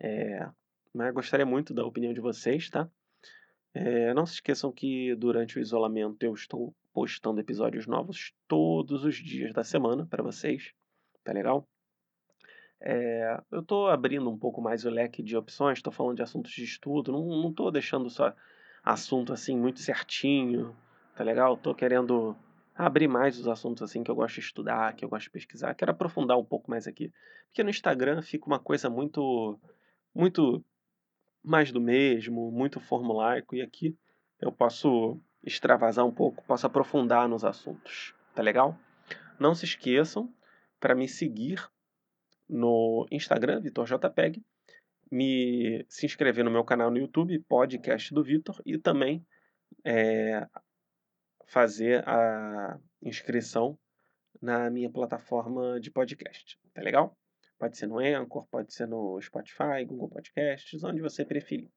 É, 0.00 0.48
mas 0.94 1.12
gostaria 1.12 1.46
muito 1.46 1.74
da 1.74 1.84
opinião 1.84 2.12
de 2.12 2.20
vocês, 2.20 2.70
tá? 2.70 2.88
É, 3.74 4.14
não 4.14 4.24
se 4.24 4.34
esqueçam 4.34 4.72
que 4.72 5.14
durante 5.16 5.58
o 5.58 5.60
isolamento 5.60 6.22
eu 6.22 6.34
estou 6.34 6.74
postando 6.92 7.40
episódios 7.40 7.86
novos 7.86 8.32
todos 8.46 9.04
os 9.04 9.16
dias 9.16 9.52
da 9.52 9.62
semana 9.62 10.06
para 10.06 10.22
vocês. 10.22 10.72
Tá 11.28 11.34
legal? 11.34 11.68
É, 12.80 13.38
eu 13.50 13.60
estou 13.60 13.88
abrindo 13.88 14.30
um 14.30 14.38
pouco 14.38 14.62
mais 14.62 14.86
o 14.86 14.88
leque 14.88 15.22
de 15.22 15.36
opções, 15.36 15.76
estou 15.76 15.92
falando 15.92 16.16
de 16.16 16.22
assuntos 16.22 16.52
de 16.52 16.64
estudo, 16.64 17.12
não 17.12 17.50
estou 17.50 17.70
deixando 17.70 18.08
só 18.08 18.32
assunto 18.82 19.30
assim 19.30 19.54
muito 19.54 19.80
certinho, 19.80 20.74
tá 21.14 21.22
legal? 21.22 21.52
Estou 21.52 21.74
querendo 21.74 22.34
abrir 22.74 23.08
mais 23.08 23.38
os 23.38 23.46
assuntos 23.46 23.82
assim 23.82 24.02
que 24.02 24.10
eu 24.10 24.14
gosto 24.14 24.36
de 24.36 24.40
estudar, 24.40 24.94
que 24.94 25.04
eu 25.04 25.08
gosto 25.10 25.24
de 25.24 25.30
pesquisar, 25.32 25.74
quero 25.74 25.90
aprofundar 25.90 26.38
um 26.38 26.44
pouco 26.44 26.70
mais 26.70 26.86
aqui, 26.86 27.12
porque 27.48 27.62
no 27.62 27.68
Instagram 27.68 28.22
fica 28.22 28.46
uma 28.46 28.58
coisa 28.58 28.88
muito, 28.88 29.60
muito 30.14 30.64
mais 31.44 31.70
do 31.70 31.78
mesmo, 31.78 32.50
muito 32.50 32.80
formulaico, 32.80 33.54
e 33.54 33.60
aqui 33.60 33.94
eu 34.40 34.50
posso 34.50 35.20
extravasar 35.44 36.06
um 36.06 36.12
pouco, 36.12 36.42
posso 36.46 36.66
aprofundar 36.66 37.28
nos 37.28 37.44
assuntos, 37.44 38.14
tá 38.34 38.42
legal? 38.42 38.74
Não 39.38 39.54
se 39.54 39.66
esqueçam 39.66 40.32
para 40.80 40.94
me 40.94 41.08
seguir 41.08 41.66
no 42.48 43.06
Instagram, 43.10 43.60
VitorJPEG, 43.60 44.42
me 45.10 45.84
se 45.88 46.06
inscrever 46.06 46.44
no 46.44 46.50
meu 46.50 46.64
canal 46.64 46.90
no 46.90 46.98
YouTube, 46.98 47.38
Podcast 47.48 48.12
do 48.12 48.22
Vitor, 48.22 48.60
e 48.64 48.78
também 48.78 49.26
é, 49.84 50.46
fazer 51.46 52.06
a 52.08 52.78
inscrição 53.02 53.78
na 54.40 54.70
minha 54.70 54.90
plataforma 54.90 55.80
de 55.80 55.90
podcast, 55.90 56.58
tá 56.72 56.82
legal? 56.82 57.16
Pode 57.58 57.76
ser 57.76 57.86
no 57.86 57.98
Anchor, 57.98 58.46
pode 58.48 58.72
ser 58.72 58.86
no 58.86 59.20
Spotify, 59.20 59.84
Google 59.84 60.08
Podcasts, 60.08 60.84
onde 60.84 61.02
você 61.02 61.24
preferir. 61.24 61.68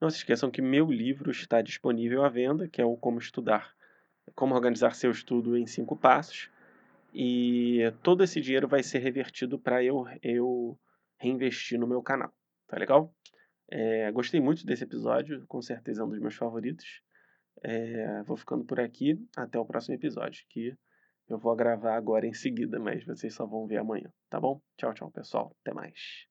Não 0.00 0.08
se 0.08 0.18
esqueçam 0.18 0.50
que 0.50 0.62
meu 0.62 0.90
livro 0.90 1.30
está 1.30 1.60
disponível 1.60 2.24
à 2.24 2.28
venda, 2.28 2.68
que 2.68 2.80
é 2.80 2.84
o 2.84 2.96
Como 2.96 3.18
Estudar, 3.18 3.74
Como 4.34 4.54
Organizar 4.54 4.94
Seu 4.94 5.10
Estudo 5.10 5.56
em 5.56 5.66
Cinco 5.66 5.96
Passos. 5.96 6.50
E 7.12 7.92
todo 8.02 8.22
esse 8.22 8.40
dinheiro 8.40 8.68
vai 8.68 8.82
ser 8.82 8.98
revertido 8.98 9.58
para 9.58 9.82
eu, 9.82 10.04
eu 10.22 10.78
reinvestir 11.18 11.78
no 11.78 11.86
meu 11.86 12.02
canal. 12.02 12.32
Tá 12.66 12.76
legal? 12.76 13.14
É, 13.70 14.10
gostei 14.12 14.40
muito 14.40 14.64
desse 14.64 14.84
episódio, 14.84 15.44
com 15.46 15.60
certeza 15.60 16.02
é 16.02 16.04
um 16.04 16.08
dos 16.08 16.20
meus 16.20 16.34
favoritos. 16.34 17.02
É, 17.62 18.22
vou 18.22 18.36
ficando 18.36 18.64
por 18.64 18.80
aqui. 18.80 19.18
Até 19.36 19.58
o 19.58 19.66
próximo 19.66 19.94
episódio, 19.94 20.44
que 20.48 20.76
eu 21.28 21.38
vou 21.38 21.54
gravar 21.56 21.96
agora 21.96 22.26
em 22.26 22.32
seguida, 22.32 22.78
mas 22.78 23.04
vocês 23.04 23.34
só 23.34 23.46
vão 23.46 23.66
ver 23.66 23.78
amanhã, 23.78 24.10
tá 24.30 24.40
bom? 24.40 24.60
Tchau, 24.76 24.94
tchau, 24.94 25.10
pessoal. 25.10 25.56
Até 25.60 25.74
mais. 25.74 26.27